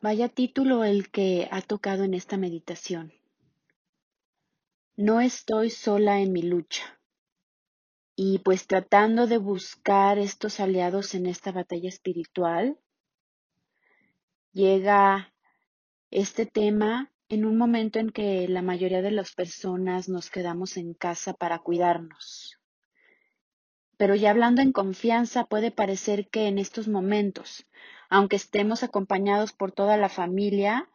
Vaya 0.00 0.28
título 0.28 0.84
el 0.84 1.10
que 1.10 1.48
ha 1.50 1.60
tocado 1.60 2.04
en 2.04 2.14
esta 2.14 2.36
meditación. 2.36 3.12
No 4.96 5.20
estoy 5.20 5.70
sola 5.70 6.20
en 6.20 6.32
mi 6.32 6.42
lucha. 6.42 7.00
Y 8.14 8.38
pues 8.38 8.68
tratando 8.68 9.26
de 9.26 9.38
buscar 9.38 10.18
estos 10.18 10.60
aliados 10.60 11.16
en 11.16 11.26
esta 11.26 11.50
batalla 11.50 11.88
espiritual, 11.88 12.78
llega 14.52 15.34
este 16.12 16.46
tema 16.46 17.10
en 17.28 17.44
un 17.44 17.56
momento 17.56 17.98
en 17.98 18.10
que 18.10 18.46
la 18.46 18.62
mayoría 18.62 19.02
de 19.02 19.10
las 19.10 19.34
personas 19.34 20.08
nos 20.08 20.30
quedamos 20.30 20.76
en 20.76 20.94
casa 20.94 21.34
para 21.34 21.58
cuidarnos. 21.58 22.60
Pero 23.96 24.14
ya 24.14 24.30
hablando 24.30 24.62
en 24.62 24.70
confianza, 24.70 25.46
puede 25.46 25.72
parecer 25.72 26.28
que 26.28 26.46
en 26.46 26.58
estos 26.58 26.86
momentos, 26.86 27.66
aunque 28.08 28.36
estemos 28.36 28.82
acompañados 28.82 29.52
por 29.52 29.72
toda 29.72 29.96
la 29.96 30.08
familia, 30.08 30.88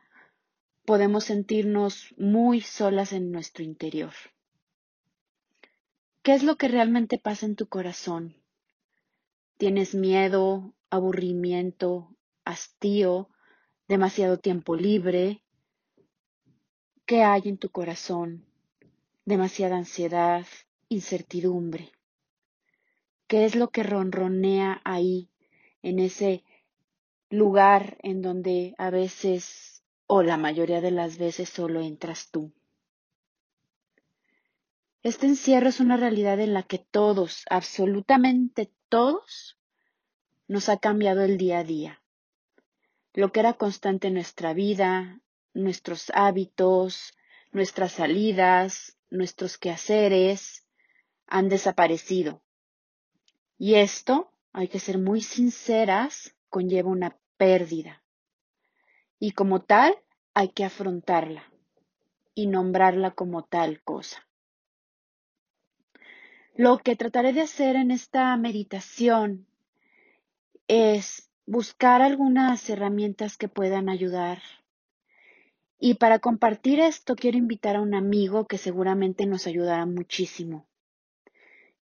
podemos 0.85 1.25
sentirnos 1.25 2.13
muy 2.17 2.61
solas 2.61 3.13
en 3.13 3.31
nuestro 3.31 3.63
interior. 3.63 4.13
¿Qué 6.23 6.33
es 6.33 6.43
lo 6.43 6.55
que 6.55 6.67
realmente 6.67 7.17
pasa 7.17 7.45
en 7.45 7.55
tu 7.55 7.67
corazón? 7.67 8.35
¿Tienes 9.57 9.93
miedo, 9.93 10.73
aburrimiento, 10.89 12.15
hastío, 12.45 13.30
demasiado 13.88 14.39
tiempo 14.39 14.75
libre? 14.75 15.43
¿Qué 17.05 17.23
hay 17.23 17.43
en 17.45 17.57
tu 17.57 17.69
corazón? 17.69 18.45
Demasiada 19.25 19.77
ansiedad, 19.77 20.45
incertidumbre. 20.89 21.91
¿Qué 23.27 23.45
es 23.45 23.55
lo 23.55 23.69
que 23.69 23.83
ronronea 23.83 24.81
ahí, 24.83 25.30
en 25.81 25.99
ese 25.99 26.43
lugar 27.33 27.97
en 28.03 28.21
donde 28.21 28.75
a 28.77 28.91
veces 28.91 29.83
o 30.05 30.21
la 30.21 30.37
mayoría 30.37 30.81
de 30.81 30.91
las 30.91 31.17
veces 31.17 31.49
solo 31.49 31.81
entras 31.81 32.30
tú? 32.30 32.53
Este 35.02 35.25
encierro 35.25 35.69
es 35.69 35.80
una 35.80 35.97
realidad 35.97 36.39
en 36.39 36.53
la 36.53 36.61
que 36.61 36.77
todos, 36.77 37.43
absolutamente 37.49 38.71
todos, 38.88 39.58
nos 40.47 40.69
ha 40.69 40.77
cambiado 40.77 41.23
el 41.23 41.39
día 41.39 41.59
a 41.59 41.63
día. 41.63 42.03
Lo 43.13 43.31
que 43.31 43.39
era 43.39 43.53
constante 43.53 44.09
en 44.09 44.13
nuestra 44.13 44.53
vida, 44.53 45.19
nuestros 45.55 46.11
hábitos, 46.13 47.15
nuestras 47.52 47.93
salidas, 47.93 48.95
nuestros 49.09 49.58
quehaceres, 49.58 50.67
han 51.25 51.49
desaparecido. 51.49 52.43
Y 53.58 53.75
esto, 53.75 54.31
hay 54.52 54.67
que 54.67 54.80
ser 54.80 54.99
muy 54.99 55.21
sinceras, 55.21 56.36
conlleva 56.49 56.89
una 56.89 57.17
pérdida. 57.38 58.02
Y 59.20 59.31
como 59.31 59.62
tal, 59.62 59.95
hay 60.34 60.50
que 60.50 60.66
afrontarla 60.66 61.44
y 62.36 62.48
nombrarla 62.48 63.12
como 63.12 63.44
tal 63.44 63.81
cosa. 63.81 64.28
Lo 66.56 66.78
que 66.80 66.95
trataré 66.95 67.34
de 67.34 67.42
hacer 67.42 67.76
en 67.76 67.92
esta 67.92 68.36
meditación 68.38 69.48
es 70.67 71.30
buscar 71.45 72.02
algunas 72.02 72.70
herramientas 72.70 73.38
que 73.38 73.48
puedan 73.48 73.89
ayudar. 73.89 74.42
Y 75.80 75.95
para 75.95 76.20
compartir 76.20 76.80
esto 76.80 77.16
quiero 77.16 77.38
invitar 77.38 77.76
a 77.76 77.81
un 77.81 77.94
amigo 77.94 78.45
que 78.45 78.58
seguramente 78.58 79.26
nos 79.26 79.48
ayudará 79.48 79.86
muchísimo. 79.86 80.66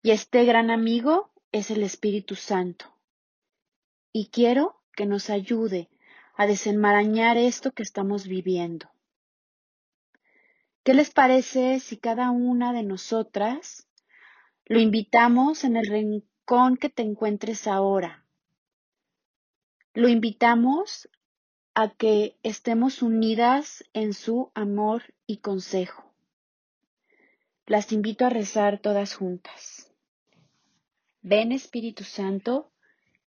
Y 0.02 0.12
este 0.12 0.46
gran 0.46 0.72
amigo 0.72 1.30
es 1.52 1.72
el 1.72 1.84
Espíritu 1.84 2.36
Santo. 2.36 2.86
Y 4.14 4.30
quiero 4.30 4.79
que 4.96 5.06
nos 5.06 5.30
ayude 5.30 5.90
a 6.36 6.48
desenmarañar 6.48 7.38
esto 7.38 7.72
que 7.72 7.84
estamos 7.84 8.28
viviendo. 8.28 8.90
¿Qué 10.84 10.94
les 10.94 11.12
parece 11.12 11.80
si 11.80 11.98
cada 11.98 12.32
una 12.32 12.74
de 12.74 12.84
nosotras 12.84 13.88
lo 14.66 14.80
invitamos 14.80 15.64
en 15.64 15.76
el 15.76 15.86
rincón 15.86 16.78
que 16.78 16.90
te 16.90 17.04
encuentres 17.04 17.68
ahora? 17.68 18.26
Lo 19.94 20.08
invitamos 20.08 21.10
a 21.74 21.90
que 21.90 22.38
estemos 22.44 23.02
unidas 23.02 23.84
en 23.94 24.14
su 24.14 24.52
amor 24.54 25.14
y 25.28 25.38
consejo. 25.38 26.14
Las 27.66 27.92
invito 27.92 28.26
a 28.26 28.30
rezar 28.30 28.80
todas 28.80 29.14
juntas. 29.14 29.92
Ven 31.22 31.52
Espíritu 31.52 32.04
Santo 32.04 32.72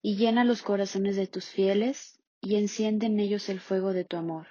y 0.02 0.16
llena 0.16 0.44
los 0.44 0.62
corazones 0.62 1.16
de 1.16 1.28
tus 1.28 1.46
fieles 1.46 2.20
y 2.40 2.56
enciende 2.56 3.06
en 3.06 3.20
ellos 3.20 3.48
el 3.48 3.60
fuego 3.60 3.92
de 3.92 4.04
tu 4.04 4.16
amor. 4.16 4.48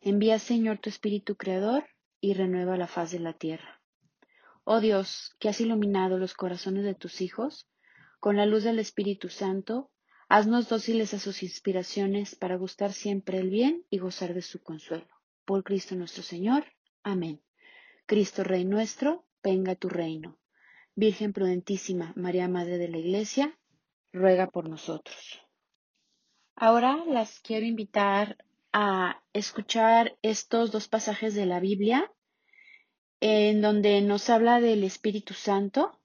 Envía 0.00 0.38
Señor 0.38 0.78
tu 0.78 0.88
Espíritu 0.88 1.36
Creador 1.36 1.84
y 2.20 2.32
renueva 2.32 2.78
la 2.78 2.86
faz 2.86 3.12
de 3.12 3.20
la 3.20 3.34
tierra. 3.34 3.82
Oh 4.64 4.80
Dios, 4.80 5.36
que 5.38 5.48
has 5.48 5.60
iluminado 5.60 6.18
los 6.18 6.34
corazones 6.34 6.84
de 6.84 6.94
tus 6.94 7.20
hijos, 7.20 7.68
con 8.18 8.36
la 8.36 8.46
luz 8.46 8.64
del 8.64 8.78
Espíritu 8.78 9.28
Santo, 9.28 9.90
haznos 10.28 10.68
dóciles 10.68 11.12
a 11.12 11.18
sus 11.18 11.42
inspiraciones 11.42 12.34
para 12.34 12.56
gustar 12.56 12.92
siempre 12.92 13.38
el 13.38 13.50
bien 13.50 13.84
y 13.90 13.98
gozar 13.98 14.32
de 14.32 14.42
su 14.42 14.62
consuelo. 14.62 15.08
Por 15.44 15.64
Cristo 15.64 15.96
nuestro 15.96 16.22
Señor. 16.22 16.64
Amén. 17.02 17.42
Cristo 18.06 18.44
Rey 18.44 18.64
nuestro, 18.64 19.26
venga 19.42 19.74
tu 19.74 19.88
reino. 19.88 20.38
Virgen 20.94 21.32
prudentísima, 21.32 22.12
María 22.16 22.48
Madre 22.48 22.78
de 22.78 22.88
la 22.88 22.98
Iglesia, 22.98 23.58
ruega 24.12 24.48
por 24.48 24.68
nosotros. 24.68 25.40
Ahora 26.54 27.04
las 27.06 27.40
quiero 27.40 27.66
invitar 27.66 28.36
a 28.72 29.22
escuchar 29.32 30.16
estos 30.22 30.70
dos 30.70 30.88
pasajes 30.88 31.34
de 31.34 31.46
la 31.46 31.60
Biblia 31.60 32.10
en 33.20 33.62
donde 33.62 34.00
nos 34.00 34.28
habla 34.30 34.60
del 34.60 34.82
Espíritu 34.82 35.32
Santo, 35.32 36.00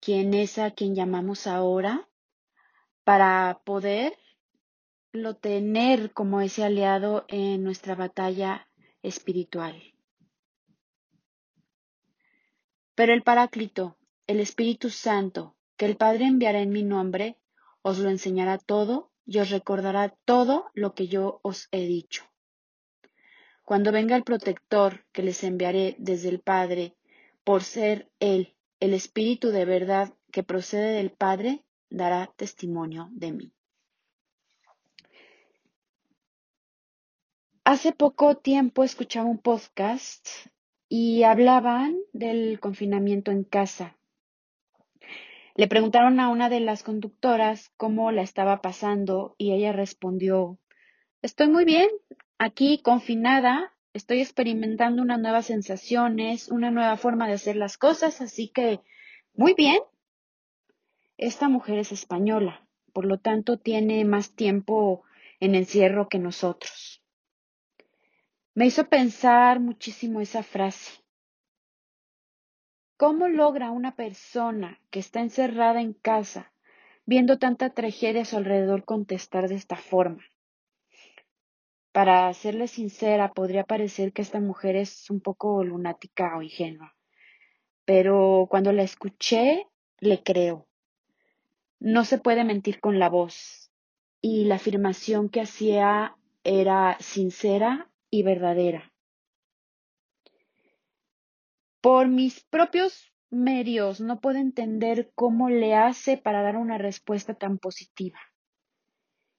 quien 0.00 0.34
es 0.34 0.58
a 0.58 0.70
quien 0.70 0.94
llamamos 0.94 1.48
ahora, 1.48 2.08
para 3.02 3.60
poderlo 3.64 4.14
tener 5.40 6.12
como 6.12 6.40
ese 6.40 6.62
aliado 6.62 7.24
en 7.26 7.64
nuestra 7.64 7.96
batalla 7.96 8.68
espiritual. 9.02 9.82
Pero 12.94 13.12
el 13.12 13.24
Paráclito, 13.24 13.98
el 14.28 14.38
Espíritu 14.38 14.90
Santo, 14.90 15.53
que 15.76 15.86
el 15.86 15.96
Padre 15.96 16.26
enviará 16.26 16.60
en 16.60 16.70
mi 16.70 16.82
nombre, 16.82 17.38
os 17.82 17.98
lo 17.98 18.10
enseñará 18.10 18.58
todo 18.58 19.10
y 19.26 19.38
os 19.38 19.50
recordará 19.50 20.14
todo 20.24 20.70
lo 20.74 20.94
que 20.94 21.08
yo 21.08 21.40
os 21.42 21.68
he 21.72 21.86
dicho. 21.86 22.24
Cuando 23.64 23.92
venga 23.92 24.16
el 24.16 24.24
protector 24.24 25.06
que 25.12 25.22
les 25.22 25.42
enviaré 25.42 25.96
desde 25.98 26.28
el 26.28 26.40
Padre, 26.40 26.94
por 27.44 27.62
ser 27.62 28.10
Él 28.20 28.54
el 28.80 28.92
Espíritu 28.92 29.48
de 29.48 29.64
verdad 29.64 30.12
que 30.30 30.42
procede 30.42 30.96
del 30.96 31.10
Padre, 31.10 31.64
dará 31.88 32.30
testimonio 32.36 33.08
de 33.12 33.32
mí. 33.32 33.52
Hace 37.64 37.92
poco 37.92 38.36
tiempo 38.36 38.84
escuchaba 38.84 39.26
un 39.26 39.38
podcast 39.38 40.28
y 40.88 41.22
hablaban 41.22 41.96
del 42.12 42.60
confinamiento 42.60 43.30
en 43.30 43.44
casa. 43.44 43.96
Le 45.56 45.68
preguntaron 45.68 46.18
a 46.18 46.30
una 46.30 46.48
de 46.48 46.58
las 46.58 46.82
conductoras 46.82 47.70
cómo 47.76 48.10
la 48.10 48.22
estaba 48.22 48.60
pasando 48.60 49.36
y 49.38 49.52
ella 49.52 49.72
respondió, 49.72 50.58
estoy 51.22 51.48
muy 51.48 51.64
bien, 51.64 51.88
aquí 52.38 52.82
confinada, 52.82 53.72
estoy 53.92 54.20
experimentando 54.20 55.00
unas 55.00 55.20
nuevas 55.20 55.46
sensaciones, 55.46 56.48
una 56.48 56.72
nueva 56.72 56.96
forma 56.96 57.28
de 57.28 57.34
hacer 57.34 57.54
las 57.54 57.78
cosas, 57.78 58.20
así 58.20 58.48
que 58.48 58.80
muy 59.32 59.54
bien. 59.54 59.78
Esta 61.18 61.48
mujer 61.48 61.78
es 61.78 61.92
española, 61.92 62.66
por 62.92 63.04
lo 63.04 63.18
tanto 63.18 63.56
tiene 63.56 64.04
más 64.04 64.34
tiempo 64.34 65.04
en 65.38 65.54
encierro 65.54 66.08
que 66.08 66.18
nosotros. 66.18 67.00
Me 68.54 68.66
hizo 68.66 68.88
pensar 68.88 69.60
muchísimo 69.60 70.20
esa 70.20 70.42
frase. 70.42 71.03
¿Cómo 72.96 73.26
logra 73.26 73.72
una 73.72 73.96
persona 73.96 74.80
que 74.90 75.00
está 75.00 75.20
encerrada 75.20 75.80
en 75.80 75.94
casa, 75.94 76.52
viendo 77.06 77.40
tanta 77.40 77.70
tragedia 77.70 78.22
a 78.22 78.24
su 78.24 78.36
alrededor, 78.36 78.84
contestar 78.84 79.48
de 79.48 79.56
esta 79.56 79.76
forma? 79.76 80.22
Para 81.90 82.32
serle 82.34 82.68
sincera, 82.68 83.32
podría 83.32 83.64
parecer 83.64 84.12
que 84.12 84.22
esta 84.22 84.38
mujer 84.38 84.76
es 84.76 85.10
un 85.10 85.20
poco 85.20 85.64
lunática 85.64 86.36
o 86.36 86.42
ingenua, 86.42 86.94
pero 87.84 88.46
cuando 88.48 88.70
la 88.70 88.84
escuché, 88.84 89.66
le 89.98 90.22
creo. 90.22 90.68
No 91.80 92.04
se 92.04 92.18
puede 92.18 92.44
mentir 92.44 92.78
con 92.78 93.00
la 93.00 93.08
voz, 93.08 93.72
y 94.20 94.44
la 94.44 94.54
afirmación 94.54 95.28
que 95.30 95.40
hacía 95.40 96.16
era 96.44 96.96
sincera 97.00 97.90
y 98.08 98.22
verdadera. 98.22 98.93
Por 101.84 102.08
mis 102.08 102.42
propios 102.44 103.12
medios 103.28 104.00
no 104.00 104.18
puedo 104.18 104.38
entender 104.38 105.12
cómo 105.14 105.50
le 105.50 105.74
hace 105.74 106.16
para 106.16 106.40
dar 106.40 106.56
una 106.56 106.78
respuesta 106.78 107.34
tan 107.34 107.58
positiva. 107.58 108.18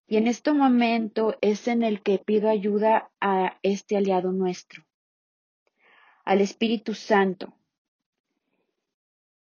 Y 0.06 0.18
en 0.18 0.27
este 0.27 0.53
momento 0.53 1.39
es 1.42 1.68
en 1.68 1.81
el 1.81 2.03
que 2.03 2.19
pido 2.19 2.47
ayuda 2.47 3.09
a 3.19 3.57
este 3.63 3.97
aliado 3.97 4.31
nuestro, 4.31 4.86
al 6.24 6.39
Espíritu 6.39 6.94
Santo. 6.94 7.51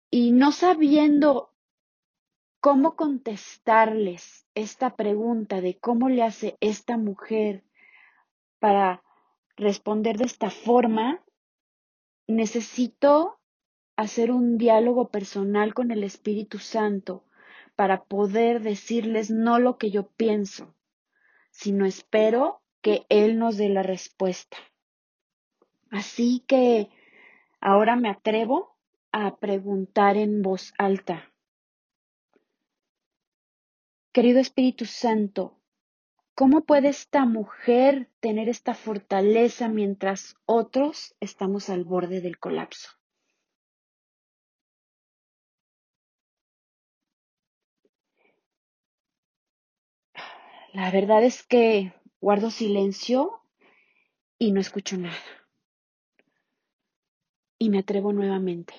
Y 0.08 0.30
no 0.30 0.52
sabiendo 0.52 1.50
cómo 2.60 2.94
contestarles 2.94 4.46
esta 4.54 4.94
pregunta 4.94 5.60
de 5.60 5.76
cómo 5.76 6.08
le 6.08 6.22
hace 6.22 6.56
esta 6.60 6.98
mujer 6.98 7.64
para 8.60 9.02
responder 9.56 10.18
de 10.18 10.26
esta 10.26 10.50
forma, 10.50 11.20
necesito 12.36 13.38
hacer 13.96 14.30
un 14.32 14.58
diálogo 14.58 15.10
personal 15.10 15.74
con 15.74 15.90
el 15.90 16.04
Espíritu 16.04 16.58
Santo 16.58 17.24
para 17.76 18.04
poder 18.04 18.60
decirles 18.60 19.30
no 19.30 19.58
lo 19.58 19.78
que 19.78 19.90
yo 19.90 20.08
pienso, 20.08 20.74
sino 21.50 21.86
espero 21.86 22.62
que 22.80 23.06
Él 23.08 23.38
nos 23.38 23.56
dé 23.56 23.68
la 23.68 23.82
respuesta. 23.82 24.56
Así 25.90 26.42
que 26.46 26.90
ahora 27.60 27.96
me 27.96 28.08
atrevo 28.08 28.76
a 29.12 29.36
preguntar 29.36 30.16
en 30.16 30.42
voz 30.42 30.72
alta. 30.78 31.32
Querido 34.12 34.40
Espíritu 34.40 34.84
Santo, 34.84 35.61
¿cómo 36.42 36.62
puede 36.62 36.88
esta 36.88 37.24
mujer 37.24 38.10
tener 38.18 38.48
esta 38.48 38.74
fortaleza 38.74 39.68
mientras 39.68 40.34
otros 40.44 41.14
estamos 41.20 41.70
al 41.70 41.84
borde 41.84 42.20
del 42.20 42.40
colapso? 42.40 42.90
La 50.72 50.90
verdad 50.90 51.22
es 51.22 51.44
que 51.44 51.94
guardo 52.20 52.50
silencio 52.50 53.40
y 54.36 54.50
no 54.50 54.60
escucho 54.60 54.96
nada. 54.96 55.14
Y 57.56 57.70
me 57.70 57.78
atrevo 57.78 58.12
nuevamente. 58.12 58.74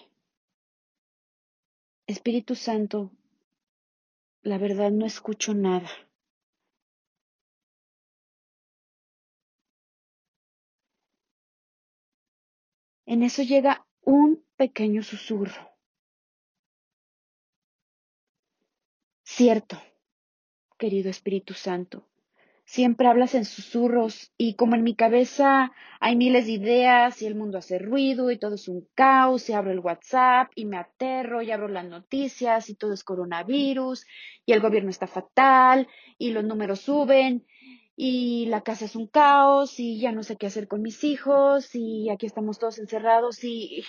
Espíritu 2.08 2.56
Santo, 2.56 3.10
la 4.42 4.58
verdad 4.58 4.92
no 4.92 5.06
escucho 5.06 5.54
nada. 5.54 5.90
En 13.06 13.22
eso 13.24 13.44
llega 13.44 13.86
un 14.02 14.44
pequeño 14.56 15.04
susurro. 15.04 15.72
Cierto, 19.24 19.82
querido 20.78 21.10
Espíritu 21.10 21.54
Santo, 21.54 22.08
siempre 22.66 23.08
hablas 23.08 23.36
en 23.36 23.46
susurros 23.46 24.32
y 24.38 24.56
como 24.56 24.76
en 24.76 24.84
mi 24.84 24.96
cabeza 24.96 25.72
hay 26.00 26.16
miles 26.16 26.46
de 26.46 26.54
ideas 26.54 27.22
y 27.22 27.26
el 27.26 27.36
mundo 27.36 27.58
hace 27.58 27.80
ruido 27.80 28.32
y 28.32 28.38
todo 28.38 28.56
es 28.56 28.68
un 28.68 28.88
caos 28.94 29.50
y 29.50 29.54
abro 29.54 29.72
el 29.72 29.80
WhatsApp 29.80 30.52
y 30.56 30.66
me 30.66 30.78
aterro 30.78 31.42
y 31.42 31.52
abro 31.52 31.68
las 31.68 31.86
noticias 31.86 32.70
y 32.70 32.76
todo 32.76 32.94
es 32.94 33.04
coronavirus 33.04 34.06
y 34.46 34.54
el 34.54 34.62
gobierno 34.62 34.90
está 34.90 35.08
fatal 35.08 35.88
y 36.18 36.32
los 36.32 36.44
números 36.44 36.82
suben 36.82 37.46
y 37.96 38.48
la 38.48 38.62
casa 38.62 38.86
es 38.86 38.96
un 38.96 39.08
caos 39.08 39.80
y 39.80 40.00
ya 40.00 40.12
no 40.12 40.24
sé 40.24 40.36
qué 40.38 40.48
hacer 40.48 40.68
con 40.68 40.82
mis 40.82 41.04
hijos 41.04 41.76
y 41.76 42.10
aquí 42.10 42.26
estamos 42.26 42.60
todos 42.60 42.80
encerrados 42.80 43.44
y... 43.44 43.84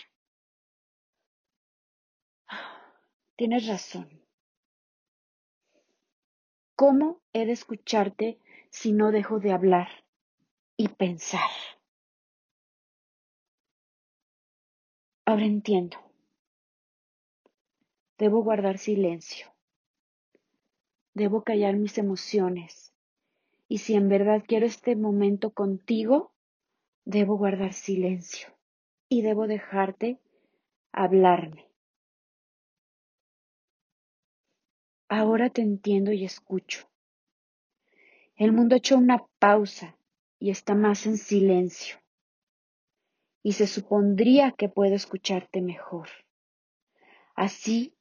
Tienes 3.37 3.67
razón. 3.67 4.23
¿Cómo 6.77 7.23
he 7.33 7.47
de 7.47 7.53
escucharte 7.53 8.39
si 8.71 8.93
no 8.93 9.11
dejo 9.11 9.39
de 9.39 9.53
hablar 9.53 9.89
y 10.77 10.89
pensar? 10.89 11.51
Ahora 15.25 15.47
entiendo. 15.47 15.97
Debo 18.19 18.43
guardar 18.43 18.79
silencio. 18.79 19.53
Debo 21.15 21.43
callar 21.43 21.77
mis 21.77 21.97
emociones. 21.99 22.94
Y 23.69 23.79
si 23.79 23.95
en 23.95 24.09
verdad 24.09 24.43
quiero 24.47 24.67
este 24.67 24.97
momento 24.97 25.51
contigo, 25.51 26.33
debo 27.05 27.37
guardar 27.37 27.73
silencio. 27.73 28.49
Y 29.09 29.23
debo 29.23 29.47
dejarte 29.47 30.19
hablarme. 30.93 31.69
Ahora 35.09 35.51
te 35.51 35.63
entiendo 35.63 36.13
y 36.13 36.25
escucho. 36.25 36.89
El 38.37 38.53
mundo 38.53 38.75
ha 38.75 38.79
hecho 38.79 38.97
una 38.97 39.25
pausa 39.39 39.97
y 40.39 40.51
está 40.51 40.75
más 40.75 41.07
en 41.07 41.19
silencio. 41.19 41.99
Y 43.43 43.53
se 43.53 43.67
supondría 43.67 44.53
que 44.53 44.69
puedo 44.69 44.95
escucharte 44.95 45.61
mejor. 45.61 46.09
Así 47.35 47.95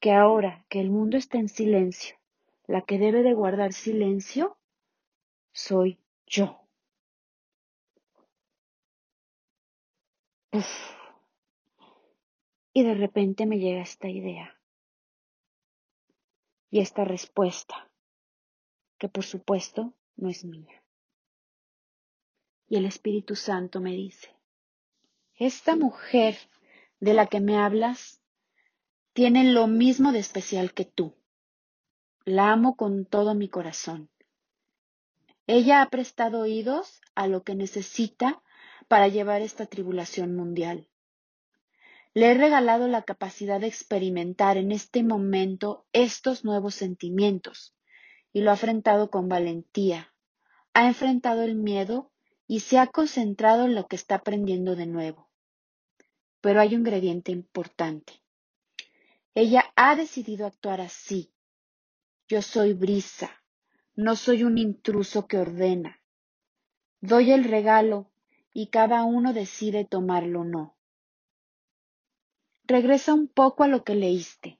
que 0.00 0.12
ahora 0.12 0.64
que 0.68 0.80
el 0.80 0.90
mundo 0.90 1.16
está 1.16 1.38
en 1.38 1.48
silencio, 1.48 2.16
la 2.66 2.82
que 2.82 2.98
debe 2.98 3.22
de 3.22 3.34
guardar 3.34 3.72
silencio 3.72 4.55
soy 5.56 5.98
yo. 6.26 6.60
Y 12.74 12.82
de 12.82 12.94
repente 12.94 13.46
me 13.46 13.58
llega 13.58 13.80
esta 13.80 14.08
idea 14.08 14.54
y 16.70 16.80
esta 16.80 17.04
respuesta, 17.04 17.90
que 18.98 19.08
por 19.08 19.24
supuesto 19.24 19.94
no 20.16 20.28
es 20.28 20.44
mía. 20.44 20.82
Y 22.68 22.76
el 22.76 22.84
Espíritu 22.84 23.34
Santo 23.34 23.80
me 23.80 23.92
dice, 23.92 24.34
esta 25.36 25.74
mujer 25.74 26.36
de 27.00 27.14
la 27.14 27.28
que 27.28 27.40
me 27.40 27.56
hablas 27.56 28.20
tiene 29.14 29.52
lo 29.52 29.68
mismo 29.68 30.12
de 30.12 30.18
especial 30.18 30.74
que 30.74 30.84
tú. 30.84 31.14
La 32.26 32.52
amo 32.52 32.76
con 32.76 33.06
todo 33.06 33.34
mi 33.34 33.48
corazón. 33.48 34.10
Ella 35.46 35.80
ha 35.80 35.90
prestado 35.90 36.40
oídos 36.40 37.00
a 37.14 37.28
lo 37.28 37.44
que 37.44 37.54
necesita 37.54 38.42
para 38.88 39.08
llevar 39.08 39.42
esta 39.42 39.66
tribulación 39.66 40.34
mundial. 40.34 40.88
Le 42.14 42.30
he 42.30 42.34
regalado 42.34 42.88
la 42.88 43.02
capacidad 43.02 43.60
de 43.60 43.66
experimentar 43.66 44.56
en 44.56 44.72
este 44.72 45.02
momento 45.02 45.86
estos 45.92 46.44
nuevos 46.44 46.74
sentimientos 46.74 47.76
y 48.32 48.40
lo 48.40 48.50
ha 48.50 48.54
enfrentado 48.54 49.10
con 49.10 49.28
valentía. 49.28 50.12
Ha 50.72 50.88
enfrentado 50.88 51.42
el 51.42 51.54
miedo 51.54 52.10
y 52.48 52.60
se 52.60 52.78
ha 52.78 52.86
concentrado 52.86 53.66
en 53.66 53.74
lo 53.74 53.86
que 53.86 53.96
está 53.96 54.16
aprendiendo 54.16 54.76
de 54.76 54.86
nuevo. 54.86 55.28
Pero 56.40 56.60
hay 56.60 56.74
un 56.74 56.80
ingrediente 56.80 57.32
importante. 57.32 58.14
Ella 59.34 59.64
ha 59.76 59.94
decidido 59.94 60.46
actuar 60.46 60.80
así. 60.80 61.32
Yo 62.28 62.42
soy 62.42 62.72
brisa, 62.72 63.30
no 63.96 64.14
soy 64.14 64.44
un 64.44 64.58
intruso 64.58 65.26
que 65.26 65.38
ordena. 65.38 66.00
Doy 67.00 67.32
el 67.32 67.44
regalo 67.44 68.10
y 68.52 68.68
cada 68.68 69.04
uno 69.04 69.32
decide 69.32 69.84
tomarlo 69.84 70.42
o 70.42 70.44
no 70.44 70.76
regresa 72.66 73.14
un 73.14 73.28
poco 73.28 73.64
a 73.64 73.68
lo 73.68 73.84
que 73.84 73.94
leíste. 73.94 74.58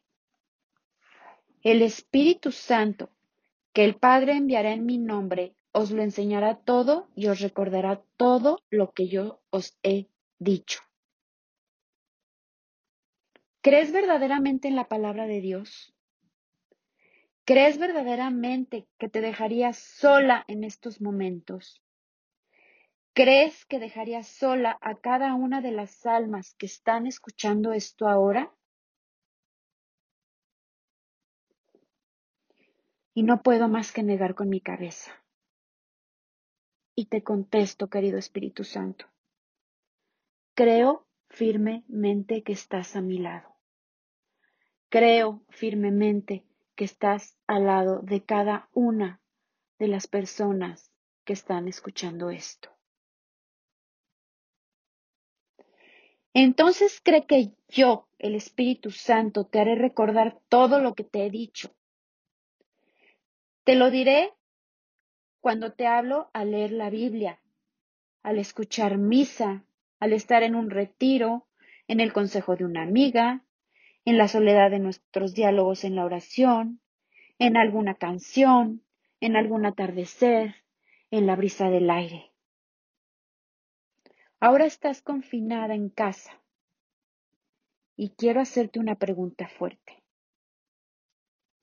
El 1.62 1.82
Espíritu 1.82 2.52
Santo, 2.52 3.10
que 3.72 3.84
el 3.84 3.96
Padre 3.96 4.36
enviará 4.36 4.72
en 4.72 4.86
mi 4.86 4.98
nombre, 4.98 5.54
os 5.72 5.90
lo 5.90 6.02
enseñará 6.02 6.56
todo 6.56 7.08
y 7.14 7.26
os 7.26 7.40
recordará 7.40 8.02
todo 8.16 8.60
lo 8.70 8.92
que 8.92 9.08
yo 9.08 9.40
os 9.50 9.76
he 9.82 10.08
dicho. 10.38 10.80
¿Crees 13.60 13.92
verdaderamente 13.92 14.68
en 14.68 14.76
la 14.76 14.88
palabra 14.88 15.26
de 15.26 15.40
Dios? 15.40 15.95
¿Crees 17.46 17.78
verdaderamente 17.78 18.88
que 18.98 19.08
te 19.08 19.20
dejarías 19.20 19.78
sola 19.78 20.44
en 20.48 20.64
estos 20.64 21.00
momentos? 21.00 21.80
¿Crees 23.12 23.64
que 23.66 23.78
dejarías 23.78 24.26
sola 24.26 24.76
a 24.80 24.96
cada 24.96 25.32
una 25.34 25.60
de 25.60 25.70
las 25.70 26.04
almas 26.06 26.56
que 26.58 26.66
están 26.66 27.06
escuchando 27.06 27.72
esto 27.72 28.08
ahora? 28.08 28.52
Y 33.14 33.22
no 33.22 33.44
puedo 33.44 33.68
más 33.68 33.92
que 33.92 34.02
negar 34.02 34.34
con 34.34 34.48
mi 34.48 34.60
cabeza. 34.60 35.12
Y 36.96 37.06
te 37.06 37.22
contesto, 37.22 37.88
querido 37.88 38.18
Espíritu 38.18 38.64
Santo. 38.64 39.06
Creo 40.54 41.06
firmemente 41.28 42.42
que 42.42 42.54
estás 42.54 42.96
a 42.96 43.02
mi 43.02 43.18
lado. 43.18 43.54
Creo 44.88 45.44
firmemente 45.48 46.44
que 46.76 46.84
estás 46.84 47.36
al 47.46 47.66
lado 47.66 48.00
de 48.02 48.24
cada 48.24 48.68
una 48.72 49.20
de 49.78 49.88
las 49.88 50.06
personas 50.06 50.92
que 51.24 51.32
están 51.32 51.66
escuchando 51.66 52.30
esto. 52.30 52.70
Entonces 56.34 57.00
cree 57.02 57.26
que 57.26 57.54
yo, 57.68 58.08
el 58.18 58.34
Espíritu 58.34 58.90
Santo, 58.90 59.46
te 59.46 59.58
haré 59.58 59.74
recordar 59.74 60.38
todo 60.50 60.80
lo 60.80 60.94
que 60.94 61.02
te 61.02 61.24
he 61.24 61.30
dicho. 61.30 61.74
Te 63.64 63.74
lo 63.74 63.90
diré 63.90 64.34
cuando 65.40 65.72
te 65.72 65.86
hablo 65.86 66.30
al 66.34 66.50
leer 66.50 66.72
la 66.72 66.90
Biblia, 66.90 67.40
al 68.22 68.38
escuchar 68.38 68.98
misa, 68.98 69.64
al 69.98 70.12
estar 70.12 70.42
en 70.42 70.54
un 70.54 70.68
retiro, 70.68 71.48
en 71.88 72.00
el 72.00 72.12
consejo 72.12 72.54
de 72.54 72.66
una 72.66 72.82
amiga, 72.82 73.45
en 74.06 74.18
la 74.18 74.28
soledad 74.28 74.70
de 74.70 74.78
nuestros 74.78 75.34
diálogos 75.34 75.82
en 75.84 75.96
la 75.96 76.04
oración, 76.04 76.80
en 77.40 77.56
alguna 77.56 77.96
canción, 77.96 78.82
en 79.20 79.36
algún 79.36 79.66
atardecer, 79.66 80.54
en 81.10 81.26
la 81.26 81.34
brisa 81.34 81.68
del 81.70 81.90
aire. 81.90 82.32
Ahora 84.38 84.64
estás 84.64 85.02
confinada 85.02 85.74
en 85.74 85.90
casa 85.90 86.40
y 87.96 88.10
quiero 88.10 88.40
hacerte 88.40 88.78
una 88.78 88.94
pregunta 88.94 89.48
fuerte. 89.48 90.04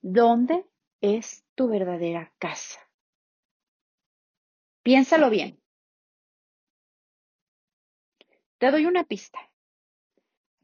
¿Dónde 0.02 0.66
es 1.00 1.46
tu 1.54 1.68
verdadera 1.68 2.34
casa? 2.38 2.78
Piénsalo 4.82 5.30
bien. 5.30 5.58
Te 8.58 8.70
doy 8.70 8.84
una 8.84 9.04
pista. 9.04 9.38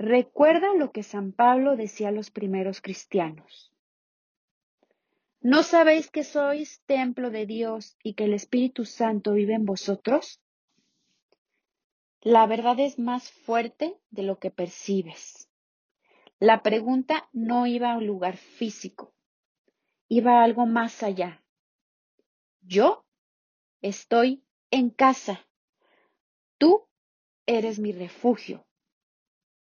Recuerda 0.02 0.74
lo 0.74 0.92
que 0.92 1.02
San 1.02 1.30
Pablo 1.30 1.76
decía 1.76 2.08
a 2.08 2.10
los 2.10 2.30
primeros 2.30 2.80
cristianos. 2.80 3.70
¿No 5.42 5.62
sabéis 5.62 6.10
que 6.10 6.24
sois 6.24 6.80
templo 6.86 7.30
de 7.30 7.44
Dios 7.44 7.98
y 8.02 8.14
que 8.14 8.24
el 8.24 8.32
Espíritu 8.32 8.86
Santo 8.86 9.34
vive 9.34 9.52
en 9.52 9.66
vosotros? 9.66 10.40
La 12.22 12.46
verdad 12.46 12.80
es 12.80 12.98
más 12.98 13.30
fuerte 13.30 13.94
de 14.08 14.22
lo 14.22 14.38
que 14.38 14.50
percibes. 14.50 15.50
La 16.38 16.62
pregunta 16.62 17.28
no 17.34 17.66
iba 17.66 17.92
a 17.92 17.98
un 17.98 18.06
lugar 18.06 18.38
físico, 18.38 19.12
iba 20.08 20.40
a 20.40 20.44
algo 20.44 20.64
más 20.64 21.02
allá. 21.02 21.44
Yo 22.62 23.04
estoy 23.82 24.42
en 24.70 24.88
casa. 24.88 25.46
Tú 26.56 26.88
eres 27.44 27.78
mi 27.78 27.92
refugio. 27.92 28.64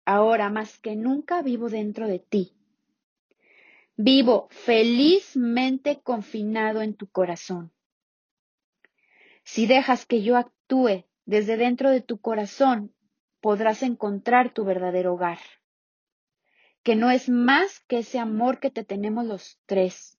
Ahora 0.06 0.50
más 0.50 0.78
que 0.78 0.94
nunca 0.94 1.42
vivo 1.42 1.68
dentro 1.68 2.06
de 2.06 2.20
ti. 2.20 2.52
Vivo 3.96 4.46
felizmente 4.50 6.00
confinado 6.00 6.80
en 6.80 6.94
tu 6.94 7.08
corazón. 7.08 7.72
Si 9.42 9.66
dejas 9.66 10.06
que 10.06 10.22
yo 10.22 10.36
actúe 10.36 11.04
desde 11.24 11.56
dentro 11.56 11.90
de 11.90 12.02
tu 12.02 12.20
corazón, 12.20 12.94
podrás 13.40 13.82
encontrar 13.82 14.54
tu 14.54 14.64
verdadero 14.64 15.14
hogar, 15.14 15.40
que 16.84 16.94
no 16.94 17.10
es 17.10 17.28
más 17.28 17.80
que 17.80 17.98
ese 17.98 18.20
amor 18.20 18.60
que 18.60 18.70
te 18.70 18.84
tenemos 18.84 19.26
los 19.26 19.58
tres, 19.66 20.18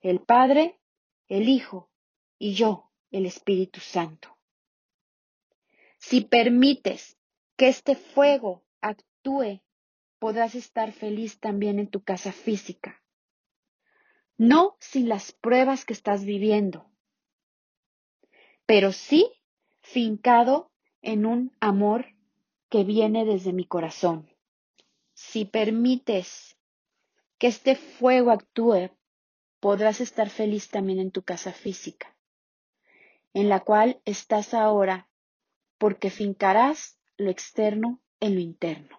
el 0.00 0.20
Padre, 0.20 0.78
el 1.26 1.48
Hijo 1.48 1.90
y 2.38 2.54
yo, 2.54 2.90
el 3.10 3.26
Espíritu 3.26 3.80
Santo. 3.80 4.36
Si 5.98 6.20
permites 6.20 7.18
que 7.56 7.66
este 7.68 7.96
fuego 7.96 8.62
actúe, 8.82 9.62
podrás 10.18 10.54
estar 10.54 10.92
feliz 10.92 11.40
también 11.40 11.78
en 11.78 11.88
tu 11.88 12.02
casa 12.02 12.32
física. 12.32 13.02
No 14.36 14.76
sin 14.80 15.08
las 15.08 15.32
pruebas 15.32 15.84
que 15.84 15.92
estás 15.92 16.24
viviendo, 16.24 16.90
pero 18.66 18.92
sí 18.92 19.30
fincado 19.80 20.70
en 21.00 21.26
un 21.26 21.56
amor 21.60 22.06
que 22.68 22.84
viene 22.84 23.24
desde 23.24 23.52
mi 23.52 23.66
corazón. 23.66 24.28
Si 25.14 25.44
permites 25.44 26.56
que 27.38 27.48
este 27.48 27.76
fuego 27.76 28.30
actúe, 28.30 28.90
podrás 29.60 30.00
estar 30.00 30.30
feliz 30.30 30.70
también 30.70 30.98
en 30.98 31.10
tu 31.10 31.22
casa 31.22 31.52
física, 31.52 32.16
en 33.34 33.48
la 33.48 33.60
cual 33.60 34.00
estás 34.04 34.54
ahora 34.54 35.08
porque 35.78 36.10
fincarás 36.10 36.98
lo 37.16 37.30
externo 37.30 38.00
en 38.22 38.34
lo 38.34 38.40
interno. 38.40 38.98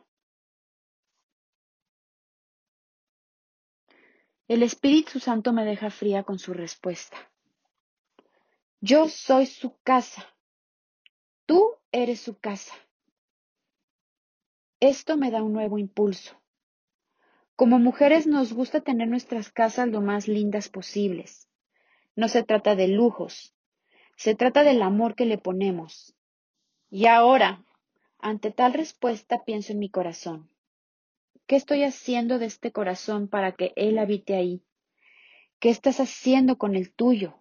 El 4.47 4.61
Espíritu 4.61 5.19
Santo 5.19 5.51
me 5.51 5.65
deja 5.65 5.89
fría 5.89 6.21
con 6.23 6.37
su 6.37 6.53
respuesta. 6.53 7.17
Yo 8.79 9.09
soy 9.09 9.47
su 9.47 9.75
casa 9.81 10.33
Tú 11.45 11.75
eres 11.91 12.21
su 12.21 12.39
casa. 12.39 12.73
Esto 14.79 15.17
me 15.17 15.29
da 15.29 15.43
un 15.43 15.53
nuevo 15.53 15.77
impulso. 15.77 16.41
Como 17.55 17.79
mujeres 17.79 18.27
nos 18.27 18.53
gusta 18.53 18.81
tener 18.81 19.07
nuestras 19.07 19.51
casas 19.51 19.89
lo 19.89 20.01
más 20.01 20.27
lindas 20.27 20.69
posibles. 20.69 21.49
No 22.15 22.27
se 22.27 22.43
trata 22.43 22.75
de 22.75 22.87
lujos, 22.87 23.53
se 24.15 24.35
trata 24.35 24.63
del 24.63 24.81
amor 24.81 25.15
que 25.15 25.25
le 25.25 25.37
ponemos. 25.37 26.15
Y 26.89 27.07
ahora, 27.07 27.63
ante 28.23 28.51
tal 28.51 28.73
respuesta, 28.73 29.43
pienso 29.43 29.73
en 29.73 29.79
mi 29.79 29.89
corazón. 29.89 30.49
¿Qué 31.45 31.57
estoy 31.57 31.83
haciendo 31.83 32.39
de 32.39 32.45
este 32.45 32.71
corazón 32.71 33.27
para 33.27 33.51
que 33.51 33.73
Él 33.75 33.99
habite 33.99 34.35
ahí? 34.35 34.63
¿Qué 35.59 35.69
estás 35.69 35.99
haciendo 35.99 36.57
con 36.57 36.75
el 36.75 36.93
tuyo? 36.93 37.35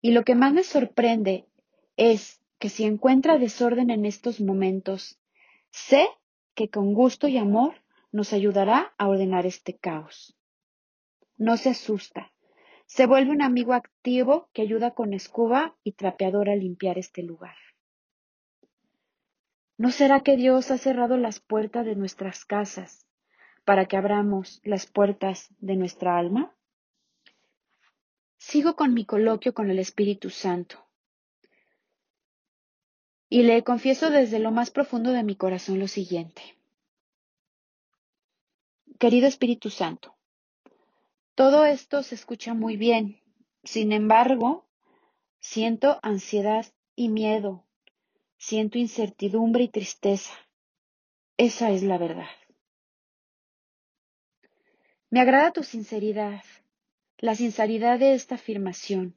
Y 0.00 0.12
lo 0.12 0.22
que 0.24 0.36
más 0.36 0.52
me 0.52 0.62
sorprende 0.62 1.46
es 1.96 2.40
que 2.60 2.68
si 2.68 2.84
encuentra 2.84 3.38
desorden 3.38 3.90
en 3.90 4.06
estos 4.06 4.40
momentos, 4.40 5.18
sé 5.72 6.06
que 6.54 6.70
con 6.70 6.94
gusto 6.94 7.26
y 7.26 7.36
amor 7.36 7.74
nos 8.12 8.32
ayudará 8.32 8.94
a 8.98 9.08
ordenar 9.08 9.46
este 9.46 9.76
caos. 9.76 10.38
No 11.36 11.56
se 11.56 11.70
asusta, 11.70 12.32
se 12.86 13.06
vuelve 13.06 13.32
un 13.32 13.42
amigo 13.42 13.72
activo 13.72 14.48
que 14.52 14.62
ayuda 14.62 14.92
con 14.92 15.12
escoba 15.12 15.74
y 15.82 15.92
trapeador 15.92 16.48
a 16.48 16.54
limpiar 16.54 16.98
este 16.98 17.24
lugar. 17.24 17.56
¿No 19.84 19.90
será 19.90 20.20
que 20.20 20.38
Dios 20.38 20.70
ha 20.70 20.78
cerrado 20.78 21.18
las 21.18 21.40
puertas 21.40 21.84
de 21.84 21.94
nuestras 21.94 22.46
casas 22.46 23.06
para 23.66 23.84
que 23.84 23.98
abramos 23.98 24.62
las 24.64 24.86
puertas 24.86 25.50
de 25.58 25.76
nuestra 25.76 26.16
alma? 26.16 26.56
Sigo 28.38 28.76
con 28.76 28.94
mi 28.94 29.04
coloquio 29.04 29.52
con 29.52 29.68
el 29.68 29.78
Espíritu 29.78 30.30
Santo 30.30 30.82
y 33.28 33.42
le 33.42 33.62
confieso 33.62 34.08
desde 34.08 34.38
lo 34.38 34.52
más 34.52 34.70
profundo 34.70 35.10
de 35.10 35.22
mi 35.22 35.36
corazón 35.36 35.78
lo 35.78 35.86
siguiente. 35.86 36.40
Querido 38.98 39.26
Espíritu 39.26 39.68
Santo, 39.68 40.16
todo 41.34 41.66
esto 41.66 42.02
se 42.02 42.14
escucha 42.14 42.54
muy 42.54 42.78
bien, 42.78 43.20
sin 43.64 43.92
embargo, 43.92 44.66
siento 45.40 45.98
ansiedad 46.02 46.64
y 46.96 47.10
miedo, 47.10 47.66
siento 48.46 48.76
incertidumbre 48.76 49.64
y 49.64 49.68
tristeza. 49.68 50.34
Esa 51.38 51.70
es 51.70 51.82
la 51.82 51.96
verdad. 51.96 52.28
Me 55.08 55.20
agrada 55.20 55.50
tu 55.50 55.62
sinceridad, 55.62 56.42
la 57.16 57.34
sinceridad 57.34 57.98
de 57.98 58.12
esta 58.12 58.34
afirmación. 58.34 59.16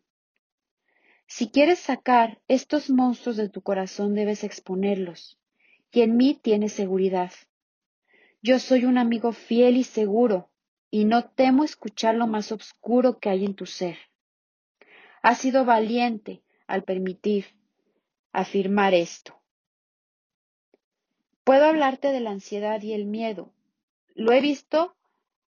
Si 1.25 1.49
quieres 1.49 1.79
sacar 1.79 2.39
estos 2.47 2.89
monstruos 2.89 3.35
de 3.35 3.49
tu 3.49 3.61
corazón, 3.61 4.15
debes 4.15 4.45
exponerlos. 4.45 5.37
Y 5.91 6.03
en 6.03 6.15
mí 6.15 6.39
tienes 6.41 6.71
seguridad. 6.71 7.33
Yo 8.41 8.59
soy 8.59 8.85
un 8.85 8.97
amigo 8.97 9.33
fiel 9.33 9.75
y 9.75 9.83
seguro, 9.83 10.49
y 10.89 11.03
no 11.03 11.29
temo 11.31 11.65
escuchar 11.65 12.15
lo 12.15 12.27
más 12.27 12.53
oscuro 12.53 13.19
que 13.19 13.27
hay 13.27 13.43
en 13.43 13.55
tu 13.55 13.65
ser. 13.65 13.97
Has 15.21 15.39
sido 15.39 15.65
valiente 15.65 16.43
al 16.65 16.85
permitir 16.85 17.56
afirmar 18.31 18.93
esto. 18.93 19.41
Puedo 21.43 21.65
hablarte 21.65 22.11
de 22.11 22.19
la 22.19 22.31
ansiedad 22.31 22.81
y 22.81 22.93
el 22.93 23.05
miedo. 23.05 23.53
Lo 24.15 24.31
he 24.31 24.41
visto 24.41 24.95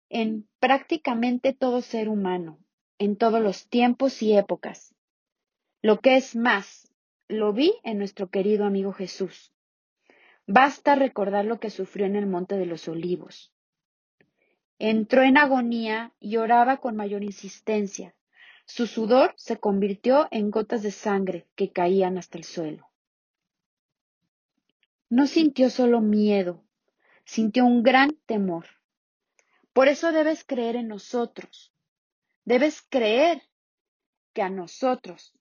en 0.10 0.48
prácticamente 0.60 1.54
todo 1.54 1.82
ser 1.82 2.10
humano, 2.10 2.60
en 3.00 3.16
todos 3.16 3.42
los 3.42 3.68
tiempos 3.68 4.22
y 4.22 4.38
épocas. 4.38 4.94
Lo 5.82 6.00
que 6.00 6.16
es 6.18 6.36
más, 6.36 6.92
lo 7.28 7.54
vi 7.54 7.74
en 7.84 7.98
nuestro 7.98 8.30
querido 8.30 8.66
amigo 8.66 8.94
Jesús. 8.94 9.54
Basta 10.46 10.96
recordar 10.96 11.46
lo 11.46 11.60
que 11.60 11.70
sufrió 11.70 12.06
en 12.06 12.16
el 12.16 12.26
Monte 12.26 12.58
de 12.58 12.66
los 12.66 12.88
Olivos. 12.88 13.52
Entró 14.80 15.24
en 15.24 15.38
agonía 15.38 16.14
y 16.20 16.38
oraba 16.38 16.78
con 16.78 16.96
mayor 16.96 17.24
insistencia. 17.24 18.16
Su 18.68 18.86
sudor 18.86 19.34
se 19.38 19.58
convirtió 19.58 20.28
en 20.30 20.52
gotas 20.52 20.84
de 20.84 20.92
sangre 20.92 21.48
que 21.56 21.72
caían 21.72 22.18
hasta 22.18 22.38
el 22.38 22.44
suelo. 22.44 22.90
No 25.10 25.26
sintió 25.26 25.70
solo 25.70 26.02
miedo, 26.02 26.66
sintió 27.24 27.66
un 27.66 27.82
gran 27.82 28.18
temor. 28.26 28.66
Por 29.72 29.88
eso 29.88 30.12
debes 30.12 30.44
creer 30.44 30.76
en 30.76 30.90
nosotros. 30.90 31.74
Debes 32.44 32.86
creer 32.90 33.42
que 34.34 34.42
a 34.42 34.50
nosotros, 34.50 35.34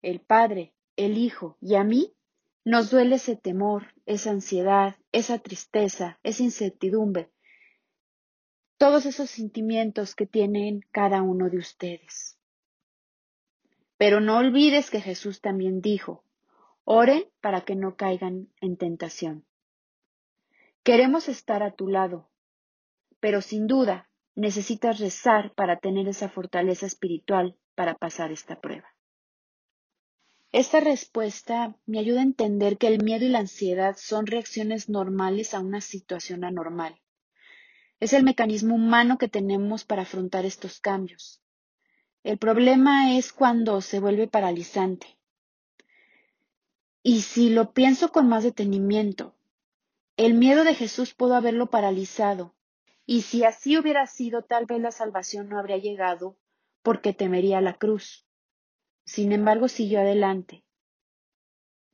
el 0.00 0.20
Padre, 0.20 0.72
el 0.96 1.18
Hijo 1.18 1.58
y 1.60 1.74
a 1.74 1.84
mí, 1.84 2.14
nos 2.64 2.90
duele 2.90 3.16
ese 3.16 3.36
temor, 3.36 3.94
esa 4.06 4.30
ansiedad, 4.30 4.96
esa 5.12 5.38
tristeza, 5.38 6.18
esa 6.22 6.42
incertidumbre, 6.42 7.30
todos 8.80 9.04
esos 9.04 9.28
sentimientos 9.28 10.14
que 10.14 10.24
tienen 10.24 10.80
cada 10.90 11.20
uno 11.20 11.50
de 11.50 11.58
ustedes. 11.58 12.38
Pero 13.98 14.22
no 14.22 14.38
olvides 14.38 14.88
que 14.88 15.02
Jesús 15.02 15.42
también 15.42 15.82
dijo, 15.82 16.24
oren 16.84 17.24
para 17.42 17.60
que 17.60 17.76
no 17.76 17.96
caigan 17.96 18.48
en 18.62 18.78
tentación. 18.78 19.44
Queremos 20.82 21.28
estar 21.28 21.62
a 21.62 21.72
tu 21.72 21.88
lado, 21.88 22.30
pero 23.20 23.42
sin 23.42 23.66
duda 23.66 24.08
necesitas 24.34 24.98
rezar 24.98 25.52
para 25.52 25.78
tener 25.78 26.08
esa 26.08 26.30
fortaleza 26.30 26.86
espiritual 26.86 27.58
para 27.74 27.96
pasar 27.96 28.32
esta 28.32 28.62
prueba. 28.62 28.88
Esta 30.52 30.80
respuesta 30.80 31.76
me 31.84 31.98
ayuda 31.98 32.20
a 32.20 32.22
entender 32.22 32.78
que 32.78 32.86
el 32.86 33.04
miedo 33.04 33.26
y 33.26 33.28
la 33.28 33.40
ansiedad 33.40 33.94
son 33.98 34.26
reacciones 34.26 34.88
normales 34.88 35.52
a 35.52 35.60
una 35.60 35.82
situación 35.82 36.44
anormal. 36.44 36.98
Es 38.00 38.14
el 38.14 38.24
mecanismo 38.24 38.74
humano 38.74 39.18
que 39.18 39.28
tenemos 39.28 39.84
para 39.84 40.02
afrontar 40.02 40.46
estos 40.46 40.80
cambios. 40.80 41.42
El 42.22 42.38
problema 42.38 43.16
es 43.16 43.32
cuando 43.32 43.80
se 43.82 44.00
vuelve 44.00 44.26
paralizante. 44.26 45.18
Y 47.02 47.20
si 47.20 47.50
lo 47.50 47.72
pienso 47.72 48.10
con 48.10 48.28
más 48.28 48.42
detenimiento, 48.42 49.34
el 50.16 50.34
miedo 50.34 50.64
de 50.64 50.74
Jesús 50.74 51.14
pudo 51.14 51.34
haberlo 51.34 51.70
paralizado, 51.70 52.54
y 53.06 53.22
si 53.22 53.44
así 53.44 53.76
hubiera 53.76 54.06
sido, 54.06 54.42
tal 54.42 54.66
vez 54.66 54.80
la 54.80 54.92
salvación 54.92 55.48
no 55.48 55.58
habría 55.58 55.78
llegado 55.78 56.36
porque 56.82 57.12
temería 57.12 57.60
la 57.60 57.74
cruz. 57.74 58.26
Sin 59.04 59.32
embargo, 59.32 59.68
siguió 59.68 60.00
adelante. 60.00 60.64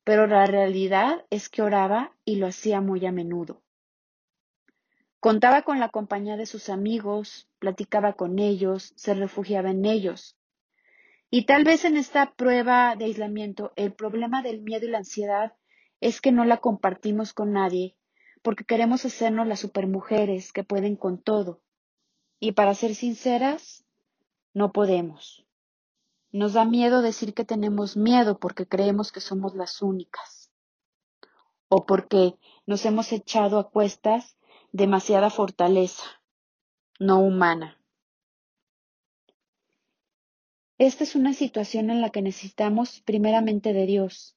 Pero 0.04 0.26
la 0.26 0.46
realidad 0.46 1.24
es 1.30 1.48
que 1.48 1.62
oraba 1.62 2.16
y 2.24 2.36
lo 2.36 2.46
hacía 2.46 2.80
muy 2.80 3.06
a 3.06 3.12
menudo. 3.12 3.62
Contaba 5.20 5.62
con 5.62 5.80
la 5.80 5.88
compañía 5.88 6.36
de 6.36 6.46
sus 6.46 6.68
amigos, 6.68 7.48
platicaba 7.58 8.12
con 8.14 8.38
ellos, 8.38 8.92
se 8.96 9.14
refugiaba 9.14 9.70
en 9.70 9.84
ellos. 9.84 10.36
Y 11.30 11.46
tal 11.46 11.64
vez 11.64 11.84
en 11.84 11.96
esta 11.96 12.34
prueba 12.34 12.94
de 12.96 13.06
aislamiento 13.06 13.72
el 13.76 13.92
problema 13.92 14.42
del 14.42 14.62
miedo 14.62 14.86
y 14.86 14.90
la 14.90 14.98
ansiedad 14.98 15.54
es 16.00 16.20
que 16.20 16.32
no 16.32 16.44
la 16.44 16.58
compartimos 16.58 17.32
con 17.32 17.52
nadie 17.52 17.96
porque 18.46 18.64
queremos 18.64 19.04
hacernos 19.04 19.48
las 19.48 19.58
supermujeres 19.58 20.52
que 20.52 20.62
pueden 20.62 20.94
con 20.94 21.20
todo. 21.20 21.62
Y 22.38 22.52
para 22.52 22.74
ser 22.74 22.94
sinceras, 22.94 23.84
no 24.54 24.70
podemos. 24.70 25.44
Nos 26.30 26.52
da 26.52 26.64
miedo 26.64 27.02
decir 27.02 27.34
que 27.34 27.44
tenemos 27.44 27.96
miedo 27.96 28.38
porque 28.38 28.68
creemos 28.68 29.10
que 29.10 29.20
somos 29.20 29.56
las 29.56 29.82
únicas. 29.82 30.52
O 31.68 31.86
porque 31.86 32.36
nos 32.66 32.86
hemos 32.86 33.10
echado 33.10 33.58
a 33.58 33.68
cuestas 33.68 34.36
demasiada 34.76 35.30
fortaleza, 35.30 36.04
no 37.00 37.20
humana. 37.20 37.80
Esta 40.76 41.02
es 41.02 41.14
una 41.14 41.32
situación 41.32 41.88
en 41.88 42.02
la 42.02 42.10
que 42.10 42.20
necesitamos 42.20 43.00
primeramente 43.00 43.72
de 43.72 43.86
Dios, 43.86 44.36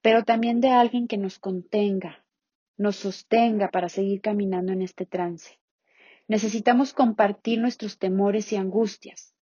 pero 0.00 0.22
también 0.22 0.60
de 0.60 0.68
alguien 0.68 1.08
que 1.08 1.18
nos 1.18 1.40
contenga, 1.40 2.24
nos 2.76 2.94
sostenga 2.94 3.72
para 3.72 3.88
seguir 3.88 4.20
caminando 4.20 4.72
en 4.72 4.82
este 4.82 5.06
trance. 5.06 5.58
Necesitamos 6.28 6.94
compartir 6.94 7.58
nuestros 7.58 7.98
temores 7.98 8.52
y 8.52 8.56
angustias. 8.56 9.34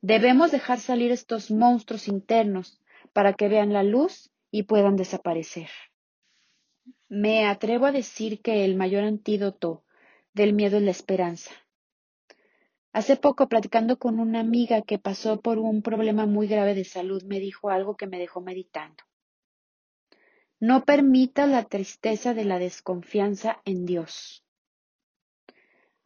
Debemos 0.00 0.52
dejar 0.52 0.78
salir 0.78 1.10
estos 1.10 1.50
monstruos 1.50 2.06
internos 2.06 2.80
para 3.12 3.32
que 3.32 3.48
vean 3.48 3.72
la 3.72 3.82
luz 3.82 4.30
y 4.52 4.62
puedan 4.62 4.94
desaparecer. 4.94 5.68
Me 7.08 7.46
atrevo 7.46 7.86
a 7.86 7.92
decir 7.92 8.40
que 8.40 8.64
el 8.64 8.76
mayor 8.76 9.04
antídoto 9.04 9.84
del 10.32 10.52
miedo 10.52 10.78
es 10.78 10.82
la 10.82 10.90
esperanza. 10.90 11.52
Hace 12.92 13.16
poco, 13.16 13.48
platicando 13.48 13.98
con 13.98 14.20
una 14.20 14.40
amiga 14.40 14.82
que 14.82 14.98
pasó 14.98 15.40
por 15.40 15.58
un 15.58 15.82
problema 15.82 16.26
muy 16.26 16.46
grave 16.46 16.74
de 16.74 16.84
salud, 16.84 17.22
me 17.24 17.40
dijo 17.40 17.70
algo 17.70 17.96
que 17.96 18.06
me 18.06 18.18
dejó 18.18 18.40
meditando. 18.40 19.02
No 20.60 20.84
permita 20.84 21.46
la 21.46 21.64
tristeza 21.64 22.34
de 22.34 22.44
la 22.44 22.58
desconfianza 22.58 23.60
en 23.64 23.84
Dios. 23.84 24.44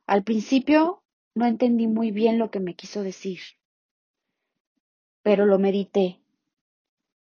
Al 0.06 0.24
principio 0.24 1.02
no 1.34 1.46
entendí 1.46 1.86
muy 1.86 2.10
bien 2.10 2.38
lo 2.38 2.50
que 2.50 2.60
me 2.60 2.74
quiso 2.74 3.02
decir, 3.02 3.40
pero 5.22 5.44
lo 5.44 5.58
medité 5.58 6.17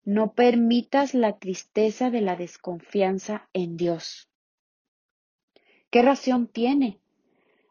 no 0.09 0.33
permitas 0.33 1.13
la 1.13 1.39
tristeza 1.39 2.09
de 2.09 2.23
la 2.23 2.35
desconfianza 2.35 3.51
en 3.53 3.77
Dios. 3.77 4.31
¿Qué 5.91 6.01
razón 6.01 6.47
tiene? 6.47 6.99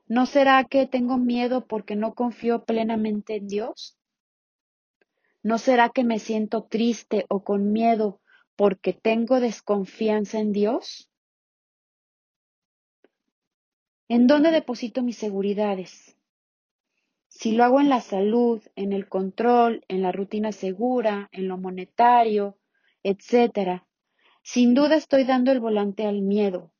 ¿No 0.08 0.28
será 0.28 0.63
que 0.65 0.86
tengo 0.86 1.17
miedo 1.17 1.65
porque 1.65 1.95
no 1.95 2.13
confío 2.13 2.63
plenamente 2.63 3.38
en 3.38 3.47
Dios? 3.47 3.97
¿No 5.41 5.58
será 5.58 5.89
que 5.89 6.04
me 6.04 6.19
siento 6.19 6.65
triste 6.65 7.26
o 7.28 7.43
con 7.43 7.71
miedo 7.71 8.21
porque 8.56 8.93
tengo 8.93 9.39
desconfianza 9.39 10.38
en 10.38 10.52
Dios? 10.52 11.10
¿En 14.10 14.28
dónde 14.28 14.52
deposito 14.52 15.02
mis 15.02 15.17
seguridades? 15.17 16.17
Si 17.39 17.52
lo 17.52 17.63
hago 17.63 17.80
en 17.80 17.89
la 17.89 18.02
salud, 18.02 18.63
en 18.76 18.93
el 18.93 19.08
control, 19.08 19.86
en 19.89 20.02
la 20.02 20.12
rutina 20.12 20.52
segura, 20.52 21.30
en 21.32 21.47
lo 21.47 21.60
monetario, 21.60 22.58
etc., 23.04 23.84
sin 24.41 24.73
duda 24.73 24.95
estoy 24.95 25.23
dando 25.23 25.52
el 25.52 25.60
volante 25.60 26.08
al 26.08 26.23
miedo. 26.23 26.73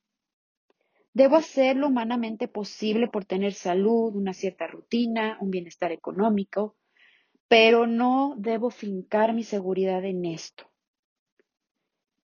Debo 1.14 1.36
hacer 1.36 1.76
lo 1.76 1.86
humanamente 1.86 2.48
posible 2.48 3.08
por 3.08 3.24
tener 3.24 3.54
salud, 3.54 4.16
una 4.16 4.34
cierta 4.34 4.66
rutina, 4.66 5.38
un 5.42 5.52
bienestar 5.52 5.92
económico, 5.92 6.76
pero 7.48 7.86
no 7.86 8.34
debo 8.36 8.72
fincar 8.72 9.36
mi 9.36 9.44
seguridad 9.44 10.04
en 10.06 10.26
esto. 10.26 10.72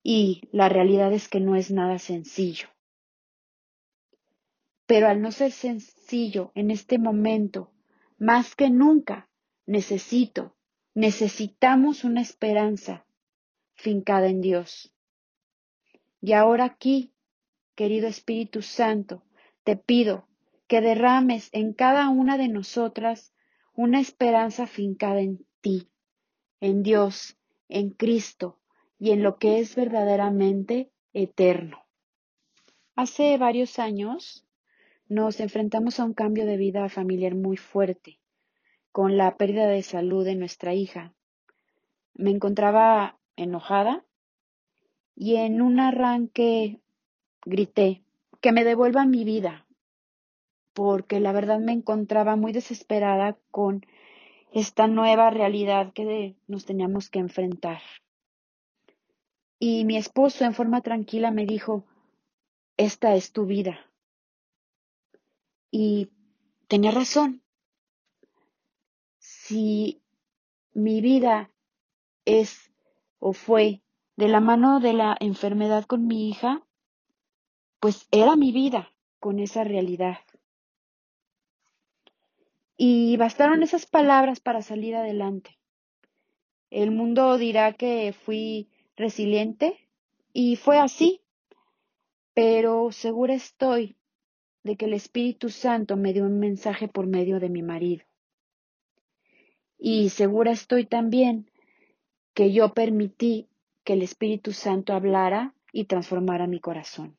Y 0.02 0.50
la 0.52 0.70
realidad 0.70 1.14
es 1.14 1.30
que 1.30 1.40
no 1.40 1.56
es 1.56 1.70
nada 1.70 2.00
sencillo. 2.00 2.68
Pero 4.88 5.08
al 5.08 5.22
no 5.22 5.32
ser 5.32 5.52
sencillo 5.52 6.52
en 6.56 6.72
este 6.72 6.98
momento, 6.98 7.73
más 8.18 8.56
que 8.56 8.70
nunca 8.70 9.30
necesito, 9.66 10.56
necesitamos 10.94 12.04
una 12.04 12.22
esperanza 12.22 13.06
fincada 13.74 14.28
en 14.28 14.42
Dios. 14.42 14.94
Y 16.22 16.34
ahora 16.34 16.66
aquí, 16.66 17.14
querido 17.76 18.08
Espíritu 18.08 18.62
Santo, 18.62 19.24
te 19.64 19.76
pido 19.76 20.28
que 20.68 20.82
derrames 20.82 21.50
en 21.52 21.74
cada 21.74 22.10
una 22.10 22.38
de 22.38 22.48
nosotras 22.48 23.34
una 23.74 24.00
esperanza 24.00 24.68
fincada 24.68 25.22
en 25.22 25.46
ti, 25.62 25.90
en 26.60 26.84
Dios, 26.84 27.38
en 27.70 27.90
Cristo 27.90 28.60
y 29.00 29.12
en 29.12 29.24
lo 29.24 29.38
que 29.38 29.60
es 29.60 29.76
verdaderamente 29.76 30.92
eterno. 31.14 31.86
Hace 32.96 33.38
varios 33.38 33.80
años 33.80 34.43
nos 35.14 35.40
enfrentamos 35.40 36.00
a 36.00 36.06
un 36.06 36.14
cambio 36.14 36.46
de 36.46 36.58
vida 36.58 36.90
familiar 36.90 37.36
muy 37.36 37.56
fuerte, 37.56 38.20
con 38.92 39.16
la 39.16 39.38
pérdida 39.38 39.68
de 39.68 39.84
salud 39.84 40.26
de 40.26 40.36
nuestra 40.36 40.74
hija. 40.74 41.14
Me 42.16 42.32
encontraba 42.32 43.20
enojada 43.36 44.04
y 45.16 45.36
en 45.36 45.62
un 45.62 45.80
arranque 45.80 46.80
grité 47.46 48.04
que 48.42 48.52
me 48.52 48.64
devuelvan 48.64 49.12
mi 49.12 49.24
vida, 49.24 49.68
porque 50.74 51.20
la 51.20 51.32
verdad 51.32 51.60
me 51.60 51.74
encontraba 51.74 52.36
muy 52.36 52.52
desesperada 52.52 53.38
con 53.52 53.86
esta 54.52 54.88
nueva 54.88 55.30
realidad 55.30 55.94
que 55.94 56.36
nos 56.48 56.66
teníamos 56.66 57.10
que 57.10 57.20
enfrentar. 57.20 57.82
Y 59.60 59.86
mi 59.86 59.96
esposo 59.96 60.44
en 60.44 60.54
forma 60.56 60.82
tranquila 60.82 61.32
me 61.32 61.46
dijo, 61.46 61.86
esta 62.78 63.16
es 63.16 63.32
tu 63.32 63.46
vida. 63.46 63.93
Y 65.76 66.12
tenía 66.68 66.92
razón. 66.92 67.42
Si 69.18 70.04
mi 70.72 71.02
vida 71.02 71.50
es 72.26 72.72
o 73.18 73.34
fue 73.34 73.82
de 74.16 74.28
la 74.28 74.40
mano 74.40 74.80
de 74.80 74.94
la 74.94 75.18
enfermedad 75.20 75.86
con 75.86 76.06
mi 76.06 76.30
hija, 76.30 76.62
pues 77.80 78.08
era 78.12 78.36
mi 78.36 78.52
vida 78.52 78.94
con 79.20 79.40
esa 79.40 79.64
realidad. 79.64 80.20
Y 82.78 83.18
bastaron 83.18 83.64
esas 83.64 83.88
palabras 83.88 84.42
para 84.42 84.62
salir 84.62 84.96
adelante. 84.96 85.58
El 86.70 86.92
mundo 86.92 87.40
dirá 87.40 87.74
que 87.74 88.14
fui 88.14 88.70
resiliente 88.96 89.90
y 90.34 90.56
fue 90.56 90.78
así, 90.78 91.24
pero 92.36 92.92
segura 92.92 93.34
estoy 93.34 93.98
de 94.64 94.76
que 94.76 94.86
el 94.86 94.94
Espíritu 94.94 95.50
Santo 95.50 95.98
me 95.98 96.14
dio 96.14 96.26
un 96.26 96.40
mensaje 96.40 96.88
por 96.88 97.06
medio 97.08 97.40
de 97.40 97.50
mi 97.50 97.62
marido. 97.62 98.06
Y 99.78 100.10
segura 100.10 100.52
estoy 100.52 100.86
también 100.86 101.50
que 102.34 102.52
yo 102.52 102.74
permití 102.74 103.48
que 103.84 103.94
el 103.94 104.02
Espíritu 104.02 104.54
Santo 104.54 104.94
hablara 104.94 105.54
y 105.72 105.86
transformara 105.86 106.48
mi 106.48 106.60
corazón. 106.60 107.18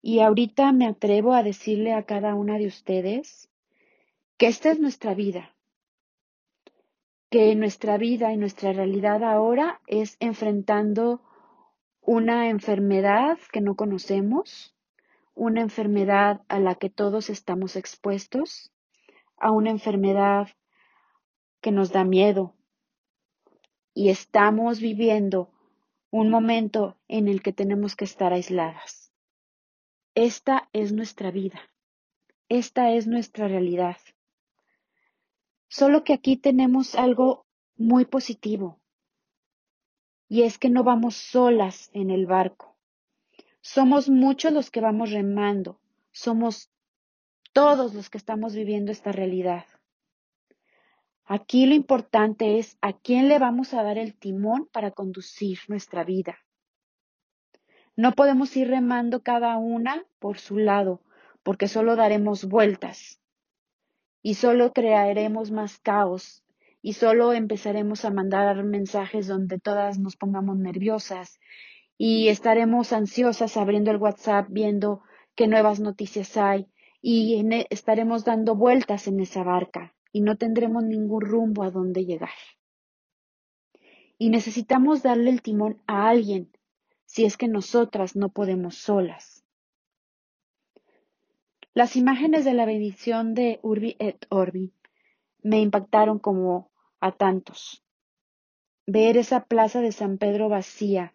Y 0.00 0.20
ahorita 0.20 0.72
me 0.72 0.86
atrevo 0.86 1.34
a 1.34 1.42
decirle 1.42 1.92
a 1.92 2.04
cada 2.04 2.34
una 2.34 2.58
de 2.58 2.66
ustedes 2.66 3.50
que 4.36 4.46
esta 4.46 4.70
es 4.70 4.80
nuestra 4.80 5.14
vida. 5.14 5.54
que 7.30 7.54
nuestra 7.56 7.98
vida 7.98 8.32
y 8.32 8.36
nuestra 8.36 8.72
realidad 8.72 9.24
ahora 9.24 9.80
es 9.88 10.16
enfrentando 10.20 11.20
una 12.00 12.48
enfermedad 12.48 13.38
que 13.52 13.60
no 13.60 13.74
conocemos, 13.74 14.73
una 15.34 15.60
enfermedad 15.60 16.42
a 16.48 16.60
la 16.60 16.76
que 16.76 16.90
todos 16.90 17.30
estamos 17.30 17.76
expuestos, 17.76 18.72
a 19.36 19.50
una 19.50 19.70
enfermedad 19.70 20.48
que 21.60 21.72
nos 21.72 21.92
da 21.92 22.04
miedo 22.04 22.54
y 23.92 24.10
estamos 24.10 24.80
viviendo 24.80 25.50
un 26.10 26.30
momento 26.30 26.96
en 27.08 27.28
el 27.28 27.42
que 27.42 27.52
tenemos 27.52 27.96
que 27.96 28.04
estar 28.04 28.32
aisladas. 28.32 29.12
Esta 30.14 30.68
es 30.72 30.92
nuestra 30.92 31.30
vida, 31.30 31.60
esta 32.48 32.92
es 32.92 33.06
nuestra 33.06 33.48
realidad. 33.48 33.96
Solo 35.68 36.04
que 36.04 36.12
aquí 36.12 36.36
tenemos 36.36 36.94
algo 36.94 37.46
muy 37.76 38.04
positivo 38.04 38.80
y 40.28 40.42
es 40.42 40.58
que 40.58 40.70
no 40.70 40.84
vamos 40.84 41.16
solas 41.16 41.90
en 41.92 42.10
el 42.10 42.26
barco. 42.26 42.73
Somos 43.66 44.10
muchos 44.10 44.52
los 44.52 44.70
que 44.70 44.82
vamos 44.82 45.10
remando, 45.10 45.80
somos 46.12 46.70
todos 47.54 47.94
los 47.94 48.10
que 48.10 48.18
estamos 48.18 48.54
viviendo 48.54 48.92
esta 48.92 49.10
realidad. 49.10 49.64
Aquí 51.24 51.64
lo 51.64 51.74
importante 51.74 52.58
es 52.58 52.76
a 52.82 52.92
quién 52.92 53.26
le 53.30 53.38
vamos 53.38 53.72
a 53.72 53.82
dar 53.82 53.96
el 53.96 54.14
timón 54.14 54.68
para 54.70 54.90
conducir 54.90 55.60
nuestra 55.68 56.04
vida. 56.04 56.36
No 57.96 58.12
podemos 58.12 58.54
ir 58.54 58.68
remando 58.68 59.22
cada 59.22 59.56
una 59.56 60.04
por 60.18 60.38
su 60.38 60.58
lado, 60.58 61.00
porque 61.42 61.66
solo 61.66 61.96
daremos 61.96 62.44
vueltas 62.44 63.18
y 64.20 64.34
solo 64.34 64.74
crearemos 64.74 65.50
más 65.50 65.78
caos 65.78 66.44
y 66.82 66.92
solo 66.92 67.32
empezaremos 67.32 68.04
a 68.04 68.10
mandar 68.10 68.62
mensajes 68.62 69.26
donde 69.26 69.58
todas 69.58 69.98
nos 69.98 70.16
pongamos 70.16 70.58
nerviosas 70.58 71.40
y 71.96 72.28
estaremos 72.28 72.92
ansiosas 72.92 73.56
abriendo 73.56 73.90
el 73.90 73.98
WhatsApp 73.98 74.46
viendo 74.50 75.02
qué 75.34 75.46
nuevas 75.46 75.80
noticias 75.80 76.36
hay 76.36 76.66
y 77.00 77.34
e, 77.34 77.66
estaremos 77.70 78.24
dando 78.24 78.56
vueltas 78.56 79.06
en 79.08 79.20
esa 79.20 79.42
barca 79.42 79.94
y 80.12 80.20
no 80.20 80.36
tendremos 80.36 80.84
ningún 80.84 81.22
rumbo 81.22 81.62
a 81.62 81.70
dónde 81.70 82.04
llegar. 82.04 82.30
Y 84.16 84.30
necesitamos 84.30 85.02
darle 85.02 85.30
el 85.30 85.42
timón 85.42 85.82
a 85.86 86.08
alguien 86.08 86.50
si 87.04 87.24
es 87.24 87.36
que 87.36 87.48
nosotras 87.48 88.16
no 88.16 88.28
podemos 88.30 88.76
solas. 88.76 89.44
Las 91.74 91.96
imágenes 91.96 92.44
de 92.44 92.54
la 92.54 92.66
bendición 92.66 93.34
de 93.34 93.58
Urbi 93.62 93.96
et 93.98 94.26
Orbi 94.28 94.72
me 95.42 95.60
impactaron 95.60 96.20
como 96.20 96.70
a 97.00 97.12
tantos. 97.12 97.84
Ver 98.86 99.16
esa 99.16 99.44
plaza 99.44 99.80
de 99.80 99.90
San 99.90 100.18
Pedro 100.18 100.48
vacía, 100.48 101.14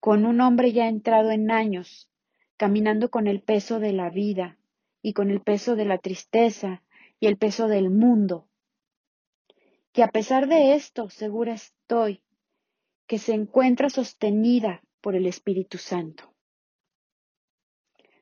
con 0.00 0.26
un 0.26 0.40
hombre 0.40 0.72
ya 0.72 0.88
entrado 0.88 1.30
en 1.30 1.50
años, 1.50 2.08
caminando 2.56 3.10
con 3.10 3.26
el 3.26 3.42
peso 3.42 3.80
de 3.80 3.92
la 3.92 4.10
vida 4.10 4.58
y 5.02 5.12
con 5.12 5.30
el 5.30 5.40
peso 5.40 5.76
de 5.76 5.84
la 5.84 5.98
tristeza 5.98 6.82
y 7.20 7.26
el 7.26 7.36
peso 7.36 7.68
del 7.68 7.90
mundo. 7.90 8.48
Que 9.92 10.02
a 10.02 10.08
pesar 10.08 10.48
de 10.48 10.74
esto, 10.74 11.08
segura 11.08 11.54
estoy, 11.54 12.22
que 13.06 13.18
se 13.18 13.32
encuentra 13.32 13.88
sostenida 13.88 14.82
por 15.00 15.16
el 15.16 15.26
Espíritu 15.26 15.78
Santo. 15.78 16.34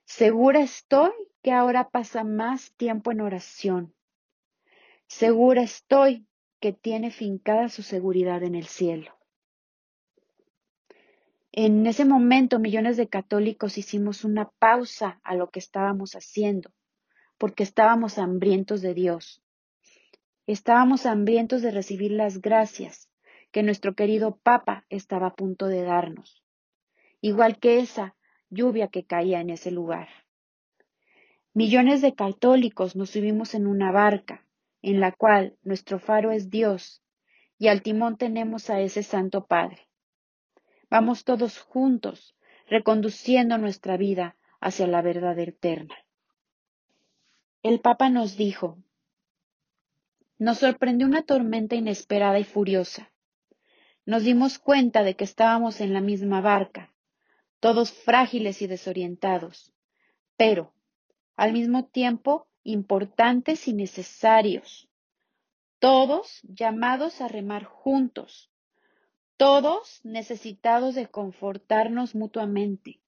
Segura 0.04 0.60
estoy 0.60 1.10
que 1.42 1.52
ahora 1.52 1.90
pasa 1.90 2.22
más 2.22 2.72
tiempo 2.76 3.10
en 3.10 3.20
oración. 3.20 3.94
Segura 5.08 5.62
estoy 5.62 6.26
que 6.60 6.72
tiene 6.72 7.10
fincada 7.10 7.68
su 7.68 7.82
seguridad 7.82 8.42
en 8.42 8.54
el 8.54 8.66
cielo. 8.66 9.15
En 11.58 11.86
ese 11.86 12.04
momento 12.04 12.58
millones 12.58 12.98
de 12.98 13.08
católicos 13.08 13.78
hicimos 13.78 14.24
una 14.24 14.50
pausa 14.58 15.20
a 15.22 15.34
lo 15.34 15.48
que 15.48 15.58
estábamos 15.58 16.12
haciendo, 16.14 16.70
porque 17.38 17.62
estábamos 17.62 18.18
hambrientos 18.18 18.82
de 18.82 18.92
Dios. 18.92 19.42
Estábamos 20.46 21.06
hambrientos 21.06 21.62
de 21.62 21.70
recibir 21.70 22.10
las 22.10 22.42
gracias 22.42 23.08
que 23.52 23.62
nuestro 23.62 23.94
querido 23.94 24.36
Papa 24.42 24.84
estaba 24.90 25.28
a 25.28 25.34
punto 25.34 25.66
de 25.66 25.80
darnos, 25.80 26.44
igual 27.22 27.58
que 27.58 27.78
esa 27.78 28.16
lluvia 28.50 28.88
que 28.88 29.06
caía 29.06 29.40
en 29.40 29.48
ese 29.48 29.70
lugar. 29.70 30.08
Millones 31.54 32.02
de 32.02 32.14
católicos 32.14 32.96
nos 32.96 33.08
subimos 33.08 33.54
en 33.54 33.66
una 33.66 33.92
barca 33.92 34.46
en 34.82 35.00
la 35.00 35.10
cual 35.10 35.56
nuestro 35.62 36.00
faro 36.00 36.32
es 36.32 36.50
Dios 36.50 37.02
y 37.56 37.68
al 37.68 37.80
timón 37.80 38.18
tenemos 38.18 38.68
a 38.68 38.82
ese 38.82 39.02
Santo 39.02 39.46
Padre. 39.46 39.85
Vamos 40.88 41.24
todos 41.24 41.58
juntos, 41.58 42.36
reconduciendo 42.68 43.58
nuestra 43.58 43.96
vida 43.96 44.36
hacia 44.60 44.86
la 44.86 45.02
verdad 45.02 45.38
eterna. 45.38 45.94
El 47.62 47.80
Papa 47.80 48.08
nos 48.10 48.36
dijo, 48.36 48.78
nos 50.38 50.58
sorprendió 50.58 51.06
una 51.06 51.22
tormenta 51.22 51.74
inesperada 51.74 52.38
y 52.38 52.44
furiosa. 52.44 53.10
Nos 54.04 54.22
dimos 54.22 54.58
cuenta 54.58 55.02
de 55.02 55.16
que 55.16 55.24
estábamos 55.24 55.80
en 55.80 55.92
la 55.92 56.00
misma 56.00 56.40
barca, 56.40 56.92
todos 57.58 57.90
frágiles 57.90 58.62
y 58.62 58.66
desorientados, 58.66 59.72
pero, 60.36 60.74
al 61.36 61.52
mismo 61.52 61.86
tiempo, 61.86 62.46
importantes 62.62 63.66
y 63.66 63.72
necesarios, 63.72 64.88
todos 65.78 66.40
llamados 66.42 67.20
a 67.20 67.28
remar 67.28 67.64
juntos, 67.64 68.50
todos 69.36 70.00
necesitados 70.02 70.94
de 70.94 71.08
confortarnos 71.08 72.14
mutuamente. 72.14 73.00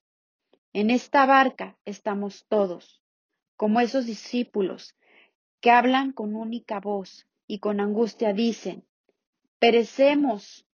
En 0.72 0.90
esta 0.90 1.24
barca 1.26 1.78
estamos 1.84 2.46
todos, 2.48 3.02
como 3.56 3.80
esos 3.80 4.06
discípulos 4.06 4.94
que 5.60 5.70
hablan 5.70 6.12
con 6.12 6.36
única 6.36 6.80
voz 6.80 7.26
y 7.46 7.58
con 7.58 7.80
angustia 7.80 8.32
dicen, 8.32 8.84
perecemos. 9.58 10.66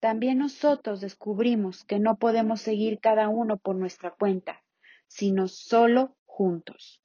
También 0.00 0.38
nosotros 0.38 1.00
descubrimos 1.00 1.82
que 1.84 1.98
no 1.98 2.18
podemos 2.18 2.60
seguir 2.60 3.00
cada 3.00 3.28
uno 3.30 3.56
por 3.56 3.74
nuestra 3.76 4.10
cuenta, 4.10 4.62
sino 5.06 5.48
solo 5.48 6.14
juntos. 6.26 7.00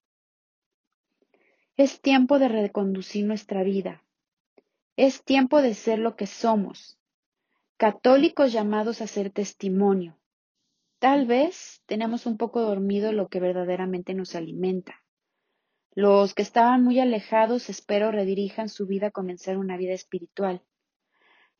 Es 1.77 2.01
tiempo 2.01 2.39
de 2.39 2.49
reconducir 2.49 3.25
nuestra 3.25 3.63
vida. 3.63 4.03
Es 4.97 5.23
tiempo 5.23 5.61
de 5.61 5.73
ser 5.75 5.99
lo 5.99 6.17
que 6.17 6.27
somos, 6.27 6.98
católicos 7.79 8.51
llamados 8.51 9.01
a 9.01 9.07
ser 9.07 9.31
testimonio. 9.31 10.19
Tal 10.99 11.25
vez 11.25 11.81
tenemos 11.85 12.25
un 12.25 12.35
poco 12.35 12.59
dormido 12.59 13.13
lo 13.13 13.29
que 13.29 13.39
verdaderamente 13.39 14.13
nos 14.13 14.35
alimenta. 14.35 14.95
Los 15.95 16.33
que 16.33 16.41
estaban 16.41 16.83
muy 16.83 16.99
alejados 16.99 17.69
espero 17.69 18.11
redirijan 18.11 18.67
su 18.67 18.85
vida 18.85 19.07
a 19.07 19.11
comenzar 19.11 19.57
una 19.57 19.77
vida 19.77 19.93
espiritual. 19.93 20.61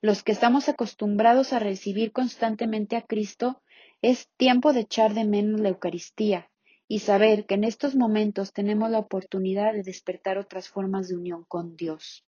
Los 0.02 0.22
que 0.22 0.34
estamos 0.34 0.68
acostumbrados 0.68 1.54
a 1.54 1.60
recibir 1.60 2.12
constantemente 2.12 2.98
a 2.98 3.04
Cristo, 3.04 3.62
es 4.02 4.28
tiempo 4.36 4.74
de 4.74 4.82
echar 4.82 5.14
de 5.14 5.24
menos 5.24 5.62
la 5.62 5.70
Eucaristía, 5.70 6.52
y 6.90 7.00
saber 7.00 7.46
que 7.46 7.56
en 7.56 7.64
estos 7.64 7.96
momentos 7.96 8.52
tenemos 8.52 8.92
la 8.92 9.00
oportunidad 9.00 9.72
de 9.72 9.84
despertar 9.84 10.38
otras 10.38 10.68
formas 10.68 11.08
de 11.08 11.16
unión 11.16 11.46
con 11.48 11.78
Dios. 11.78 12.26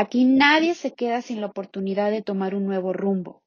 Aquí 0.00 0.24
nadie 0.24 0.76
se 0.76 0.94
queda 0.94 1.22
sin 1.22 1.40
la 1.40 1.48
oportunidad 1.48 2.12
de 2.12 2.22
tomar 2.22 2.54
un 2.54 2.64
nuevo 2.66 2.92
rumbo. 2.92 3.42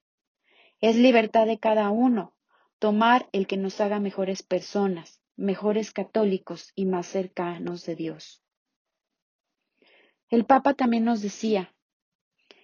Es 0.81 0.97
libertad 0.97 1.47
de 1.47 1.59
cada 1.59 1.91
uno 1.91 2.35
tomar 2.77 3.29
el 3.31 3.47
que 3.47 3.55
nos 3.55 3.79
haga 3.79 4.01
mejores 4.01 4.43
personas, 4.43 5.21
mejores 5.37 5.93
católicos 5.93 6.73
y 6.75 6.87
más 6.87 7.07
cercanos 7.07 7.85
de 7.85 7.95
Dios. 7.95 8.43
El 10.27 10.45
Papa 10.45 10.73
también 10.73 11.05
nos 11.05 11.21
decía, 11.21 11.73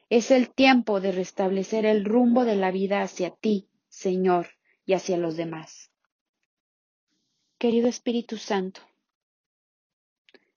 es 0.10 0.32
el 0.32 0.54
tiempo 0.54 1.00
de 1.00 1.14
restablecer 1.14 1.86
el 1.86 2.04
rumbo 2.04 2.44
de 2.44 2.58
la 2.58 2.72
vida 2.72 3.02
hacia 3.02 3.32
ti, 3.32 3.70
Señor, 3.88 4.48
y 4.86 4.96
hacia 4.96 5.16
los 5.16 5.38
demás. 5.38 5.94
Querido 7.58 7.88
Espíritu 7.88 8.36
Santo, 8.36 8.82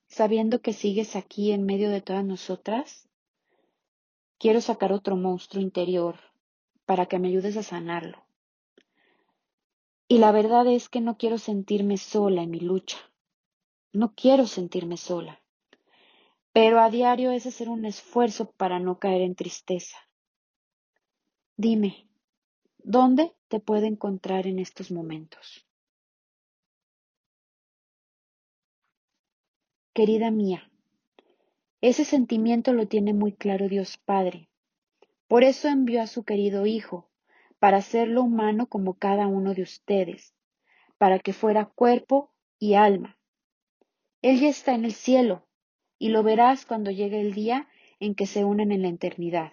sabiendo 0.08 0.60
que 0.60 0.72
sigues 0.72 1.14
aquí 1.14 1.52
en 1.52 1.64
medio 1.64 1.90
de 1.90 2.00
todas 2.00 2.24
nosotras, 2.24 3.06
quiero 4.40 4.62
sacar 4.62 4.92
otro 4.92 5.16
monstruo 5.16 5.62
interior 5.62 6.16
para 6.87 7.05
que 7.07 7.18
me 7.18 7.29
ayudes 7.29 7.59
a 7.59 7.62
sanarlo. 7.62 8.24
Y 10.09 10.18
la 10.18 10.33
verdad 10.33 10.66
es 10.66 10.88
que 10.88 11.03
no 11.03 11.18
quiero 11.18 11.37
sentirme 11.38 11.98
sola 11.98 12.42
en 12.42 12.50
mi 12.50 12.59
lucha. 12.59 12.96
No 13.92 14.14
quiero 14.14 14.46
sentirme 14.46 14.96
sola. 14.96 15.40
Pero 16.53 16.81
a 16.81 16.90
diario 16.90 17.31
es 17.31 17.46
hacer 17.46 17.68
un 17.68 17.85
esfuerzo 17.85 18.50
para 18.53 18.81
no 18.81 18.98
caer 18.98 19.20
en 19.20 19.37
tristeza. 19.37 19.98
Dime, 21.57 22.09
¿dónde 22.79 23.37
te 23.48 23.61
puedo 23.61 23.85
encontrar 23.85 24.46
en 24.46 24.59
estos 24.59 24.90
momentos? 24.90 25.66
Querida 29.92 30.31
mía, 30.31 30.69
Ese 31.80 32.04
sentimiento 32.04 32.72
lo 32.72 32.86
tiene 32.86 33.14
muy 33.14 33.32
claro 33.32 33.68
Dios 33.68 33.96
Padre. 33.96 34.48
Por 35.28 35.44
eso 35.44 35.68
envió 35.68 36.02
a 36.02 36.06
su 36.06 36.24
querido 36.24 36.66
Hijo, 36.66 37.08
para 37.58 37.78
hacerlo 37.78 38.22
humano 38.22 38.66
como 38.66 38.94
cada 38.94 39.26
uno 39.26 39.54
de 39.54 39.62
ustedes, 39.62 40.34
para 40.98 41.18
que 41.18 41.32
fuera 41.32 41.66
cuerpo 41.66 42.32
y 42.58 42.74
alma. 42.74 43.18
Él 44.22 44.40
ya 44.40 44.48
está 44.48 44.74
en 44.74 44.84
el 44.84 44.92
cielo, 44.92 45.46
y 45.98 46.08
lo 46.08 46.22
verás 46.22 46.66
cuando 46.66 46.90
llegue 46.90 47.20
el 47.20 47.32
día 47.32 47.68
en 47.98 48.14
que 48.14 48.26
se 48.26 48.44
unen 48.44 48.72
en 48.72 48.82
la 48.82 48.88
eternidad. 48.88 49.52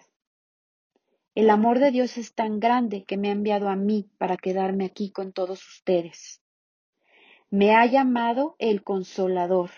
El 1.34 1.50
amor 1.50 1.78
de 1.78 1.90
Dios 1.90 2.18
es 2.18 2.34
tan 2.34 2.60
grande 2.60 3.04
que 3.04 3.16
me 3.16 3.28
ha 3.28 3.32
enviado 3.32 3.68
a 3.68 3.76
mí 3.76 4.10
para 4.18 4.36
quedarme 4.36 4.84
aquí 4.84 5.10
con 5.10 5.32
todos 5.32 5.66
ustedes. 5.66 6.42
Me 7.48 7.74
ha 7.74 7.86
llamado 7.86 8.56
el 8.58 8.82
consolador. 8.82 9.70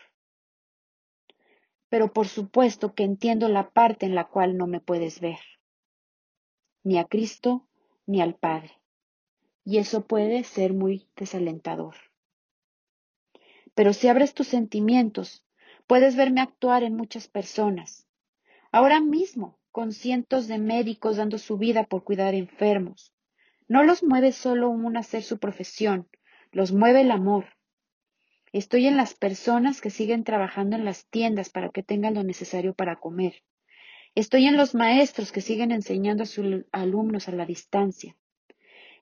Pero 1.90 2.14
por 2.14 2.28
supuesto 2.28 2.94
que 2.94 3.02
entiendo 3.02 3.48
la 3.48 3.70
parte 3.70 4.06
en 4.06 4.14
la 4.14 4.28
cual 4.28 4.56
no 4.56 4.66
me 4.66 4.80
puedes 4.80 5.20
ver. 5.20 5.38
Ni 6.82 6.98
a 6.98 7.04
Cristo 7.04 7.66
ni 8.06 8.22
al 8.22 8.34
Padre. 8.34 8.72
Y 9.64 9.76
eso 9.76 10.06
puede 10.06 10.42
ser 10.44 10.72
muy 10.72 11.06
desalentador. 11.16 11.96
Pero 13.74 13.92
si 13.92 14.08
abres 14.08 14.32
tus 14.32 14.48
sentimientos, 14.48 15.44
puedes 15.86 16.16
verme 16.16 16.40
actuar 16.40 16.82
en 16.82 16.96
muchas 16.96 17.28
personas. 17.28 18.06
Ahora 18.72 19.00
mismo, 19.00 19.58
con 19.72 19.92
cientos 19.92 20.48
de 20.48 20.58
médicos 20.58 21.16
dando 21.16 21.38
su 21.38 21.58
vida 21.58 21.84
por 21.84 22.04
cuidar 22.04 22.34
enfermos. 22.34 23.12
No 23.68 23.84
los 23.84 24.02
mueve 24.02 24.32
solo 24.32 24.68
un 24.68 24.96
hacer 24.96 25.22
su 25.22 25.38
profesión, 25.38 26.08
los 26.52 26.72
mueve 26.72 27.02
el 27.02 27.10
amor. 27.10 27.46
Estoy 28.52 28.86
en 28.86 28.96
las 28.96 29.14
personas 29.14 29.80
que 29.80 29.90
siguen 29.90 30.24
trabajando 30.24 30.74
en 30.76 30.84
las 30.84 31.06
tiendas 31.06 31.50
para 31.50 31.70
que 31.70 31.84
tengan 31.84 32.14
lo 32.14 32.24
necesario 32.24 32.74
para 32.74 32.96
comer. 32.96 33.42
Estoy 34.16 34.46
en 34.46 34.56
los 34.56 34.74
maestros 34.74 35.30
que 35.30 35.40
siguen 35.40 35.70
enseñando 35.70 36.24
a 36.24 36.26
sus 36.26 36.64
alumnos 36.72 37.28
a 37.28 37.32
la 37.32 37.46
distancia. 37.46 38.16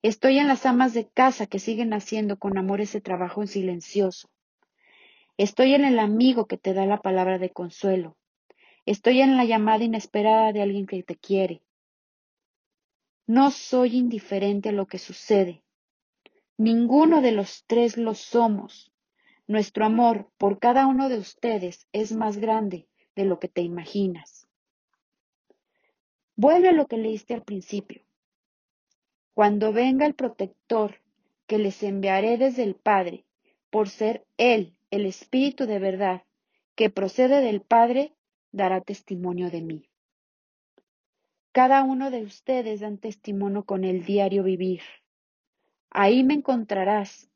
Estoy 0.03 0.39
en 0.39 0.49
las 0.49 0.67
amas 0.67 0.93
de 0.93 1.09
casa 1.09 1.47
que 1.47 1.59
siguen 1.59 1.95
haciendo 1.95 2.39
con 2.39 2.59
amor 2.59 2.83
ese 2.83 3.01
trabajo 3.01 3.41
en 3.41 3.49
silencioso. 3.49 4.31
Estoy 5.39 5.73
en 5.73 5.85
el 5.85 5.99
amigo 5.99 6.47
que 6.47 6.59
te 6.59 6.75
da 6.75 6.85
la 6.85 7.01
palabra 7.01 7.39
de 7.39 7.51
consuelo. 7.51 8.17
Estoy 8.85 9.23
en 9.23 9.37
la 9.37 9.45
llamada 9.45 9.83
inesperada 9.83 10.53
de 10.53 10.63
alguien 10.63 10.87
que 10.87 11.03
te 11.03 11.17
quiere. 11.17 11.63
No 13.27 13.51
soy 13.51 13.97
indiferente 13.97 14.69
a 14.69 14.73
lo 14.73 14.87
que 14.87 14.99
sucede. 14.99 15.63
Ninguno 16.59 17.23
de 17.23 17.33
los 17.33 17.65
tres 17.67 17.97
lo 17.97 18.15
somos. 18.15 18.93
Nuestro 19.49 19.87
amor 19.87 20.31
por 20.37 20.59
cada 20.59 20.87
uno 20.87 21.09
de 21.09 21.17
ustedes 21.17 21.89
es 21.93 22.13
más 22.13 22.37
grande 22.37 22.87
de 23.17 23.25
lo 23.25 23.41
que 23.41 23.49
te 23.49 23.63
imaginas. 23.63 24.47
Vuelve 26.37 26.69
a 26.69 26.73
lo 26.73 26.87
que 26.87 26.99
leíste 26.99 27.33
al 27.33 27.43
principio. 27.43 28.03
Cuando 29.33 29.73
venga 29.73 30.05
el 30.05 30.15
protector 30.15 31.01
que 31.47 31.57
les 31.57 31.83
enviaré 31.83 32.37
desde 32.37 32.63
el 32.63 32.75
Padre, 32.75 33.25
por 33.71 33.89
ser 33.89 34.27
Él 34.37 34.75
el 34.91 35.07
Espíritu 35.07 35.65
de 35.65 35.79
verdad, 35.79 36.25
que 36.75 36.91
procede 36.91 37.41
del 37.41 37.63
Padre, 37.63 38.13
dará 38.53 38.83
testimonio 38.83 39.51
de 39.51 39.63
mí. 39.63 39.89
Cada 41.53 41.85
uno 41.85 42.11
de 42.11 42.23
ustedes 42.23 42.81
dan 42.81 42.99
testimonio 42.99 43.65
con 43.65 43.85
el 43.85 44.05
diario 44.05 44.43
vivir. 44.43 44.83
Ahí 45.89 46.23
me 46.23 46.35
encontrarás 46.35 47.31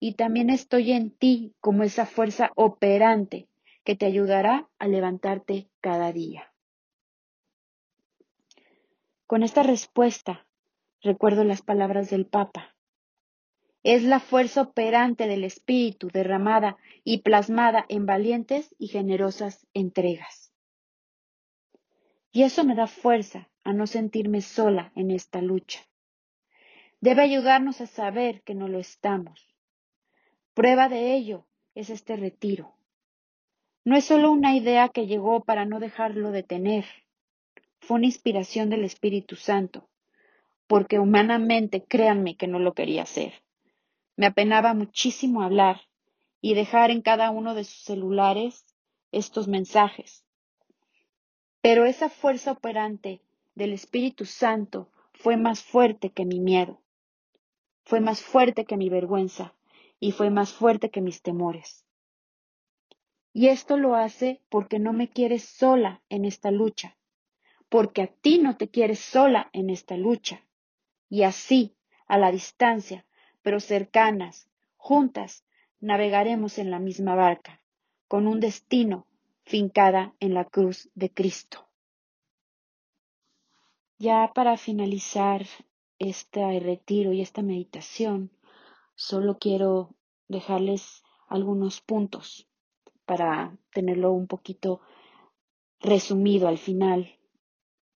y 0.00 0.14
también 0.14 0.48
estoy 0.48 0.92
en 0.92 1.10
ti 1.10 1.54
como 1.60 1.82
esa 1.82 2.06
fuerza 2.06 2.50
operante 2.56 3.48
que 3.84 3.94
te 3.94 4.06
ayudará 4.06 4.68
a 4.78 4.88
levantarte 4.88 5.68
cada 5.80 6.10
día. 6.10 6.52
Con 9.26 9.42
esta 9.42 9.62
respuesta 9.62 10.46
recuerdo 11.02 11.44
las 11.44 11.62
palabras 11.62 12.10
del 12.10 12.26
Papa. 12.26 12.74
Es 13.82 14.02
la 14.02 14.20
fuerza 14.20 14.62
operante 14.62 15.26
del 15.26 15.44
Espíritu 15.44 16.08
derramada 16.08 16.76
y 17.04 17.18
plasmada 17.18 17.86
en 17.88 18.06
valientes 18.06 18.74
y 18.78 18.88
generosas 18.88 19.66
entregas. 19.72 20.52
Y 22.32 22.42
eso 22.42 22.64
me 22.64 22.74
da 22.74 22.86
fuerza 22.86 23.50
a 23.64 23.72
no 23.72 23.86
sentirme 23.86 24.40
sola 24.40 24.92
en 24.94 25.10
esta 25.10 25.40
lucha. 25.40 25.80
Debe 27.00 27.22
ayudarnos 27.22 27.80
a 27.80 27.86
saber 27.86 28.42
que 28.42 28.54
no 28.54 28.68
lo 28.68 28.78
estamos. 28.78 29.49
Prueba 30.60 30.90
de 30.90 31.14
ello 31.14 31.46
es 31.74 31.88
este 31.88 32.16
retiro. 32.16 32.74
No 33.82 33.96
es 33.96 34.04
solo 34.04 34.30
una 34.30 34.54
idea 34.54 34.90
que 34.90 35.06
llegó 35.06 35.42
para 35.42 35.64
no 35.64 35.80
dejarlo 35.80 36.32
de 36.32 36.42
tener 36.42 36.84
fue 37.78 37.96
una 37.96 38.04
inspiración 38.04 38.68
del 38.68 38.84
Espíritu 38.84 39.36
Santo, 39.36 39.88
porque 40.66 40.98
humanamente 40.98 41.82
créanme 41.82 42.36
que 42.36 42.46
no 42.46 42.58
lo 42.58 42.74
quería 42.74 43.04
hacer. 43.04 43.32
Me 44.16 44.26
apenaba 44.26 44.74
muchísimo 44.74 45.40
hablar 45.40 45.80
y 46.42 46.52
dejar 46.52 46.90
en 46.90 47.00
cada 47.00 47.30
uno 47.30 47.54
de 47.54 47.64
sus 47.64 47.82
celulares 47.82 48.66
estos 49.12 49.48
mensajes. 49.48 50.26
Pero 51.62 51.86
esa 51.86 52.10
fuerza 52.10 52.52
operante 52.52 53.22
del 53.54 53.72
Espíritu 53.72 54.26
Santo 54.26 54.90
fue 55.14 55.38
más 55.38 55.62
fuerte 55.62 56.10
que 56.10 56.26
mi 56.26 56.38
miedo, 56.38 56.82
fue 57.84 58.02
más 58.02 58.20
fuerte 58.20 58.66
que 58.66 58.76
mi 58.76 58.90
vergüenza 58.90 59.54
y 60.00 60.12
fue 60.12 60.30
más 60.30 60.52
fuerte 60.52 60.90
que 60.90 61.02
mis 61.02 61.22
temores. 61.22 61.84
Y 63.32 63.48
esto 63.48 63.76
lo 63.76 63.94
hace 63.94 64.40
porque 64.48 64.78
no 64.78 64.92
me 64.92 65.08
quieres 65.08 65.44
sola 65.44 66.02
en 66.08 66.24
esta 66.24 66.50
lucha, 66.50 66.96
porque 67.68 68.02
a 68.02 68.06
ti 68.08 68.38
no 68.38 68.56
te 68.56 68.68
quieres 68.68 68.98
sola 68.98 69.50
en 69.52 69.70
esta 69.70 69.96
lucha. 69.96 70.44
Y 71.08 71.22
así, 71.22 71.76
a 72.06 72.18
la 72.18 72.32
distancia, 72.32 73.06
pero 73.42 73.60
cercanas, 73.60 74.48
juntas, 74.76 75.44
navegaremos 75.78 76.58
en 76.58 76.70
la 76.70 76.80
misma 76.80 77.14
barca, 77.14 77.62
con 78.08 78.26
un 78.26 78.40
destino 78.40 79.06
fincada 79.44 80.14
en 80.18 80.34
la 80.34 80.44
cruz 80.44 80.90
de 80.94 81.10
Cristo. 81.10 81.68
Ya 83.98 84.32
para 84.34 84.56
finalizar 84.56 85.46
este 85.98 86.58
retiro 86.60 87.12
y 87.12 87.20
esta 87.20 87.42
meditación, 87.42 88.30
solo 89.00 89.38
quiero 89.38 89.94
dejarles 90.28 91.02
algunos 91.26 91.80
puntos 91.80 92.46
para 93.06 93.56
tenerlo 93.72 94.12
un 94.12 94.26
poquito 94.26 94.82
resumido 95.80 96.48
al 96.48 96.58
final 96.58 97.16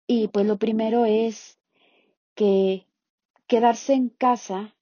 y 0.06 0.28
pues 0.28 0.46
lo 0.46 0.58
primero 0.58 1.04
es 1.04 1.58
que 2.36 2.86
quedarse 3.48 3.94
en 3.94 4.10
casa 4.10 4.76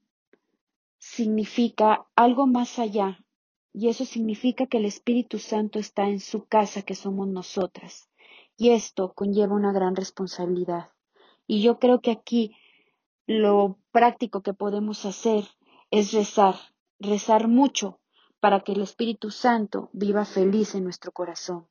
significa 0.98 2.06
algo 2.14 2.46
más 2.46 2.78
allá 2.78 3.24
y 3.72 3.88
eso 3.88 4.04
significa 4.04 4.66
que 4.66 4.76
el 4.76 4.84
Espíritu 4.84 5.38
Santo 5.38 5.78
está 5.78 6.06
en 6.06 6.20
su 6.20 6.44
casa 6.44 6.82
que 6.82 6.94
somos 6.94 7.28
nosotras. 7.28 8.10
Y 8.56 8.70
esto 8.70 9.14
conlleva 9.14 9.54
una 9.54 9.72
gran 9.72 9.96
responsabilidad. 9.96 10.90
Y 11.46 11.62
yo 11.62 11.78
creo 11.78 12.00
que 12.00 12.10
aquí 12.10 12.56
lo 13.26 13.78
práctico 13.92 14.42
que 14.42 14.52
podemos 14.52 15.06
hacer 15.06 15.44
es 15.90 16.12
rezar, 16.12 16.56
rezar 16.98 17.48
mucho 17.48 18.00
para 18.38 18.60
que 18.60 18.72
el 18.72 18.80
Espíritu 18.80 19.30
Santo 19.30 19.90
viva 19.92 20.24
feliz 20.24 20.74
en 20.74 20.84
nuestro 20.84 21.12
corazón. 21.12 21.66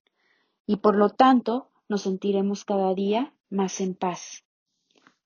Y 0.66 0.78
por 0.78 0.96
lo 0.96 1.10
tanto 1.10 1.70
nos 1.88 2.04
sentiremos 2.04 2.66
cada 2.66 2.94
día 2.94 3.34
más 3.50 3.82
en 3.82 3.96
paz. 3.96 4.46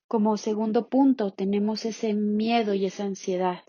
Como 0.07 0.37
segundo 0.37 0.89
punto, 0.89 1.31
tenemos 1.31 1.85
ese 1.85 2.13
miedo 2.13 2.73
y 2.73 2.85
esa 2.85 3.03
ansiedad, 3.03 3.63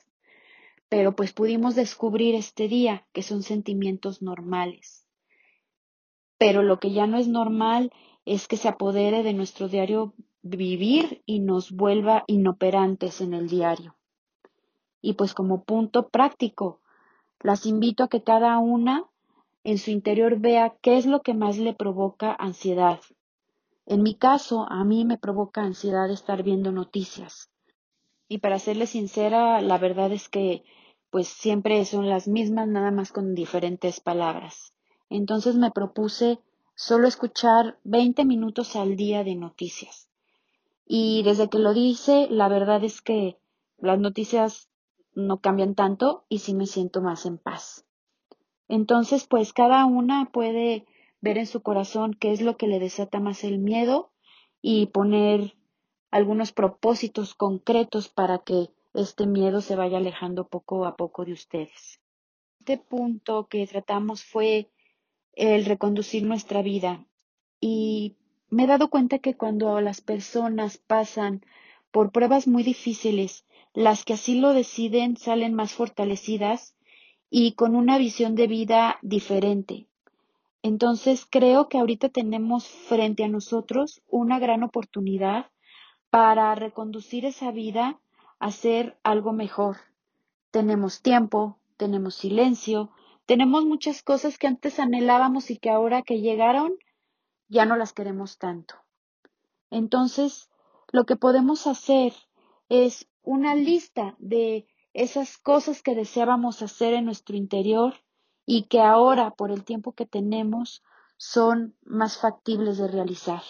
pero 0.88 1.16
pues 1.16 1.32
pudimos 1.32 1.74
descubrir 1.74 2.34
este 2.34 2.68
día 2.68 3.06
que 3.12 3.22
son 3.22 3.42
sentimientos 3.42 4.22
normales. 4.22 5.06
Pero 6.38 6.62
lo 6.62 6.78
que 6.78 6.92
ya 6.92 7.06
no 7.06 7.18
es 7.18 7.28
normal 7.28 7.90
es 8.24 8.46
que 8.46 8.56
se 8.56 8.68
apodere 8.68 9.22
de 9.22 9.32
nuestro 9.32 9.68
diario 9.68 10.14
vivir 10.42 11.22
y 11.24 11.40
nos 11.40 11.72
vuelva 11.72 12.24
inoperantes 12.26 13.20
en 13.20 13.32
el 13.32 13.48
diario. 13.48 13.96
Y 15.04 15.14
pues 15.14 15.34
como 15.34 15.64
punto 15.64 16.08
práctico, 16.08 16.80
las 17.40 17.66
invito 17.66 18.04
a 18.04 18.08
que 18.08 18.22
cada 18.22 18.58
una 18.58 19.04
en 19.62 19.78
su 19.78 19.90
interior 19.90 20.38
vea 20.38 20.74
qué 20.80 20.96
es 20.96 21.06
lo 21.06 21.20
que 21.22 21.34
más 21.34 21.58
le 21.58 21.74
provoca 21.74 22.34
ansiedad, 22.38 23.00
en 23.86 24.02
mi 24.02 24.14
caso, 24.14 24.66
a 24.70 24.82
mí 24.84 25.04
me 25.04 25.18
provoca 25.18 25.62
ansiedad 25.62 26.10
estar 26.10 26.42
viendo 26.42 26.72
noticias. 26.72 27.50
Y 28.28 28.38
para 28.38 28.58
serle 28.58 28.86
sincera, 28.86 29.60
la 29.60 29.76
verdad 29.76 30.10
es 30.12 30.28
que 30.28 30.64
pues 31.10 31.28
siempre 31.28 31.84
son 31.84 32.08
las 32.08 32.26
mismas, 32.26 32.66
nada 32.66 32.90
más 32.90 33.12
con 33.12 33.34
diferentes 33.34 34.00
palabras. 34.00 34.72
Entonces 35.10 35.54
me 35.56 35.70
propuse 35.70 36.40
solo 36.74 37.06
escuchar 37.06 37.78
20 37.84 38.24
minutos 38.24 38.74
al 38.74 38.96
día 38.96 39.22
de 39.22 39.34
noticias. 39.34 40.08
Y 40.86 41.22
desde 41.22 41.48
que 41.50 41.58
lo 41.58 41.74
dice, 41.74 42.26
la 42.30 42.48
verdad 42.48 42.82
es 42.82 43.02
que 43.02 43.36
las 43.78 43.98
noticias 43.98 44.70
no 45.14 45.40
cambian 45.40 45.74
tanto 45.74 46.24
y 46.28 46.38
sí 46.38 46.54
me 46.54 46.66
siento 46.66 47.00
más 47.00 47.26
en 47.26 47.38
paz. 47.38 47.86
Entonces, 48.68 49.26
pues 49.26 49.52
cada 49.52 49.84
una 49.86 50.30
puede 50.32 50.86
ver 51.20 51.38
en 51.38 51.46
su 51.46 51.62
corazón 51.62 52.14
qué 52.14 52.32
es 52.32 52.40
lo 52.40 52.56
que 52.56 52.66
le 52.66 52.78
desata 52.78 53.20
más 53.20 53.44
el 53.44 53.58
miedo 53.58 54.12
y 54.60 54.86
poner 54.86 55.56
algunos 56.10 56.52
propósitos 56.52 57.34
concretos 57.34 58.08
para 58.08 58.38
que 58.38 58.70
este 58.94 59.26
miedo 59.26 59.60
se 59.60 59.76
vaya 59.76 59.98
alejando 59.98 60.46
poco 60.46 60.86
a 60.86 60.96
poco 60.96 61.24
de 61.24 61.32
ustedes. 61.32 62.00
Este 62.60 62.78
punto 62.78 63.48
que 63.48 63.66
tratamos 63.66 64.24
fue 64.24 64.70
el 65.32 65.64
reconducir 65.64 66.22
nuestra 66.22 66.62
vida 66.62 67.04
y 67.60 68.16
me 68.48 68.64
he 68.64 68.66
dado 68.66 68.88
cuenta 68.88 69.18
que 69.18 69.36
cuando 69.36 69.80
las 69.80 70.00
personas 70.00 70.78
pasan 70.78 71.44
por 71.90 72.12
pruebas 72.12 72.46
muy 72.46 72.62
difíciles, 72.62 73.44
las 73.74 74.04
que 74.04 74.14
así 74.14 74.40
lo 74.40 74.52
deciden 74.54 75.16
salen 75.16 75.52
más 75.52 75.72
fortalecidas 75.74 76.74
y 77.28 77.52
con 77.54 77.74
una 77.74 77.98
visión 77.98 78.36
de 78.36 78.46
vida 78.46 78.98
diferente. 79.02 79.88
Entonces 80.62 81.26
creo 81.28 81.68
que 81.68 81.78
ahorita 81.78 82.08
tenemos 82.08 82.66
frente 82.66 83.24
a 83.24 83.28
nosotros 83.28 84.00
una 84.08 84.38
gran 84.38 84.62
oportunidad 84.62 85.50
para 86.08 86.54
reconducir 86.54 87.26
esa 87.26 87.50
vida 87.50 87.98
a 88.38 88.50
ser 88.52 88.96
algo 89.02 89.32
mejor. 89.32 89.78
Tenemos 90.52 91.02
tiempo, 91.02 91.58
tenemos 91.76 92.14
silencio, 92.14 92.90
tenemos 93.26 93.64
muchas 93.64 94.02
cosas 94.02 94.38
que 94.38 94.46
antes 94.46 94.78
anhelábamos 94.78 95.50
y 95.50 95.56
que 95.56 95.70
ahora 95.70 96.02
que 96.02 96.20
llegaron 96.20 96.74
ya 97.48 97.66
no 97.66 97.76
las 97.76 97.92
queremos 97.92 98.38
tanto. 98.38 98.76
Entonces, 99.70 100.48
lo 100.92 101.04
que 101.04 101.16
podemos 101.16 101.66
hacer 101.66 102.12
es 102.68 103.08
una 103.24 103.54
lista 103.54 104.14
de 104.18 104.66
esas 104.92 105.38
cosas 105.38 105.82
que 105.82 105.94
deseábamos 105.94 106.62
hacer 106.62 106.94
en 106.94 107.04
nuestro 107.04 107.36
interior 107.36 107.94
y 108.46 108.64
que 108.64 108.80
ahora, 108.80 109.32
por 109.32 109.50
el 109.50 109.64
tiempo 109.64 109.92
que 109.92 110.06
tenemos, 110.06 110.84
son 111.16 111.74
más 111.82 112.20
factibles 112.20 112.78
de 112.78 112.88
realizar. 112.88 113.42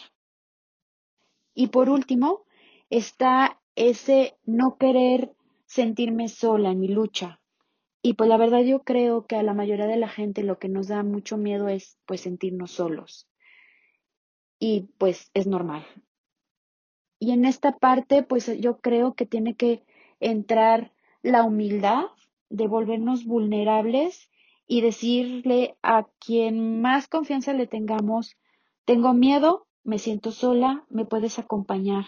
Y 1.54 1.68
por 1.68 1.90
último, 1.90 2.44
está 2.88 3.60
ese 3.74 4.38
no 4.44 4.76
querer 4.78 5.34
sentirme 5.66 6.28
sola 6.28 6.70
en 6.70 6.80
mi 6.80 6.88
lucha. 6.88 7.40
Y 8.02 8.14
pues 8.14 8.28
la 8.28 8.36
verdad 8.36 8.60
yo 8.62 8.84
creo 8.84 9.26
que 9.26 9.36
a 9.36 9.42
la 9.42 9.54
mayoría 9.54 9.86
de 9.86 9.96
la 9.96 10.08
gente 10.08 10.42
lo 10.42 10.58
que 10.58 10.68
nos 10.68 10.88
da 10.88 11.02
mucho 11.02 11.36
miedo 11.36 11.68
es 11.68 11.98
pues 12.06 12.20
sentirnos 12.20 12.70
solos. 12.72 13.28
Y 14.58 14.88
pues 14.98 15.30
es 15.34 15.46
normal. 15.46 15.84
Y 17.24 17.30
en 17.30 17.46
esta 17.46 17.78
parte 17.78 18.22
pues 18.22 18.50
yo 18.60 18.80
creo 18.80 19.14
que 19.14 19.24
tiene 19.24 19.54
que 19.54 19.82
entrar 20.20 20.92
la 21.22 21.42
humildad 21.42 22.04
de 22.50 22.66
volvernos 22.66 23.24
vulnerables 23.24 24.28
y 24.66 24.82
decirle 24.82 25.78
a 25.82 26.06
quien 26.18 26.82
más 26.82 27.08
confianza 27.08 27.54
le 27.54 27.66
tengamos, 27.66 28.36
tengo 28.84 29.14
miedo, 29.14 29.66
me 29.84 29.98
siento 29.98 30.32
sola, 30.32 30.84
me 30.90 31.06
puedes 31.06 31.38
acompañar. 31.38 32.04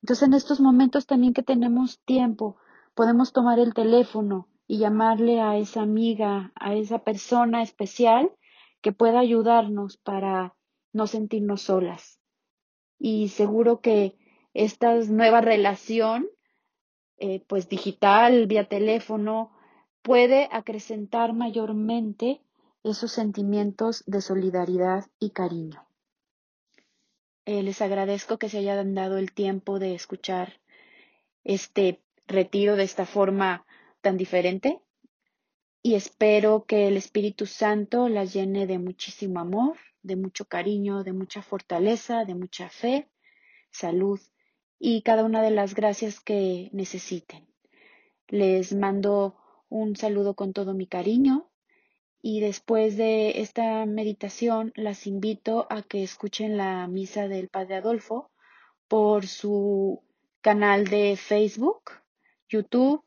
Entonces 0.00 0.26
en 0.26 0.32
estos 0.32 0.58
momentos 0.58 1.04
también 1.04 1.34
que 1.34 1.42
tenemos 1.42 2.00
tiempo, 2.06 2.56
podemos 2.94 3.34
tomar 3.34 3.58
el 3.58 3.74
teléfono 3.74 4.48
y 4.66 4.78
llamarle 4.78 5.42
a 5.42 5.58
esa 5.58 5.82
amiga, 5.82 6.50
a 6.54 6.74
esa 6.74 7.00
persona 7.00 7.60
especial 7.62 8.32
que 8.80 8.92
pueda 8.92 9.18
ayudarnos 9.18 9.98
para 9.98 10.54
no 10.94 11.06
sentirnos 11.06 11.60
solas. 11.60 12.23
Y 12.98 13.28
seguro 13.28 13.80
que 13.80 14.16
esta 14.54 14.94
nueva 14.94 15.40
relación, 15.40 16.28
eh, 17.18 17.44
pues 17.46 17.68
digital, 17.68 18.46
vía 18.46 18.68
teléfono, 18.68 19.50
puede 20.02 20.48
acrecentar 20.52 21.32
mayormente 21.32 22.40
esos 22.82 23.12
sentimientos 23.12 24.04
de 24.06 24.20
solidaridad 24.20 25.06
y 25.18 25.30
cariño. 25.30 25.86
Eh, 27.46 27.62
les 27.62 27.82
agradezco 27.82 28.38
que 28.38 28.48
se 28.48 28.58
hayan 28.58 28.94
dado 28.94 29.18
el 29.18 29.32
tiempo 29.32 29.78
de 29.78 29.94
escuchar 29.94 30.60
este 31.42 32.02
retiro 32.26 32.76
de 32.76 32.84
esta 32.84 33.04
forma 33.06 33.66
tan 34.00 34.16
diferente 34.16 34.80
y 35.86 35.96
espero 35.96 36.64
que 36.64 36.88
el 36.88 36.96
Espíritu 36.96 37.44
Santo 37.44 38.08
las 38.08 38.32
llene 38.32 38.66
de 38.66 38.78
muchísimo 38.78 39.38
amor, 39.40 39.76
de 40.04 40.16
mucho 40.16 40.44
cariño, 40.44 41.02
de 41.02 41.12
mucha 41.12 41.42
fortaleza, 41.42 42.24
de 42.24 42.34
mucha 42.34 42.68
fe, 42.68 43.08
salud 43.70 44.20
y 44.78 45.02
cada 45.02 45.24
una 45.24 45.42
de 45.42 45.50
las 45.50 45.74
gracias 45.74 46.20
que 46.20 46.68
necesiten. 46.72 47.48
Les 48.28 48.74
mando 48.74 49.36
un 49.68 49.96
saludo 49.96 50.34
con 50.34 50.52
todo 50.52 50.74
mi 50.74 50.86
cariño 50.86 51.50
y 52.20 52.40
después 52.40 52.96
de 52.96 53.40
esta 53.40 53.86
meditación 53.86 54.72
las 54.76 55.06
invito 55.06 55.66
a 55.70 55.82
que 55.82 56.02
escuchen 56.02 56.56
la 56.56 56.86
misa 56.86 57.26
del 57.28 57.48
Padre 57.48 57.76
Adolfo 57.76 58.30
por 58.88 59.26
su 59.26 60.02
canal 60.42 60.86
de 60.86 61.16
Facebook, 61.16 61.90
YouTube 62.48 63.02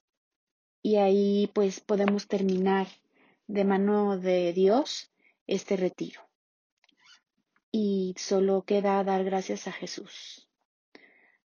y 0.82 0.96
ahí 0.96 1.52
pues 1.54 1.80
podemos 1.80 2.28
terminar 2.28 2.88
de 3.46 3.64
mano 3.64 4.18
de 4.18 4.52
Dios 4.54 5.12
este 5.46 5.78
retiro. 5.78 6.27
Y 7.80 8.16
solo 8.18 8.64
queda 8.64 9.04
dar 9.04 9.24
gracias 9.24 9.68
a 9.68 9.72
Jesús. 9.72 10.50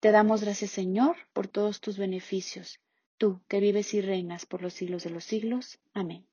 Te 0.00 0.10
damos 0.10 0.40
gracias 0.40 0.70
Señor 0.70 1.16
por 1.34 1.48
todos 1.48 1.82
tus 1.82 1.98
beneficios, 1.98 2.80
tú 3.18 3.42
que 3.46 3.60
vives 3.60 3.92
y 3.92 4.00
reinas 4.00 4.46
por 4.46 4.62
los 4.62 4.72
siglos 4.72 5.04
de 5.04 5.10
los 5.10 5.24
siglos. 5.24 5.80
Amén. 5.92 6.26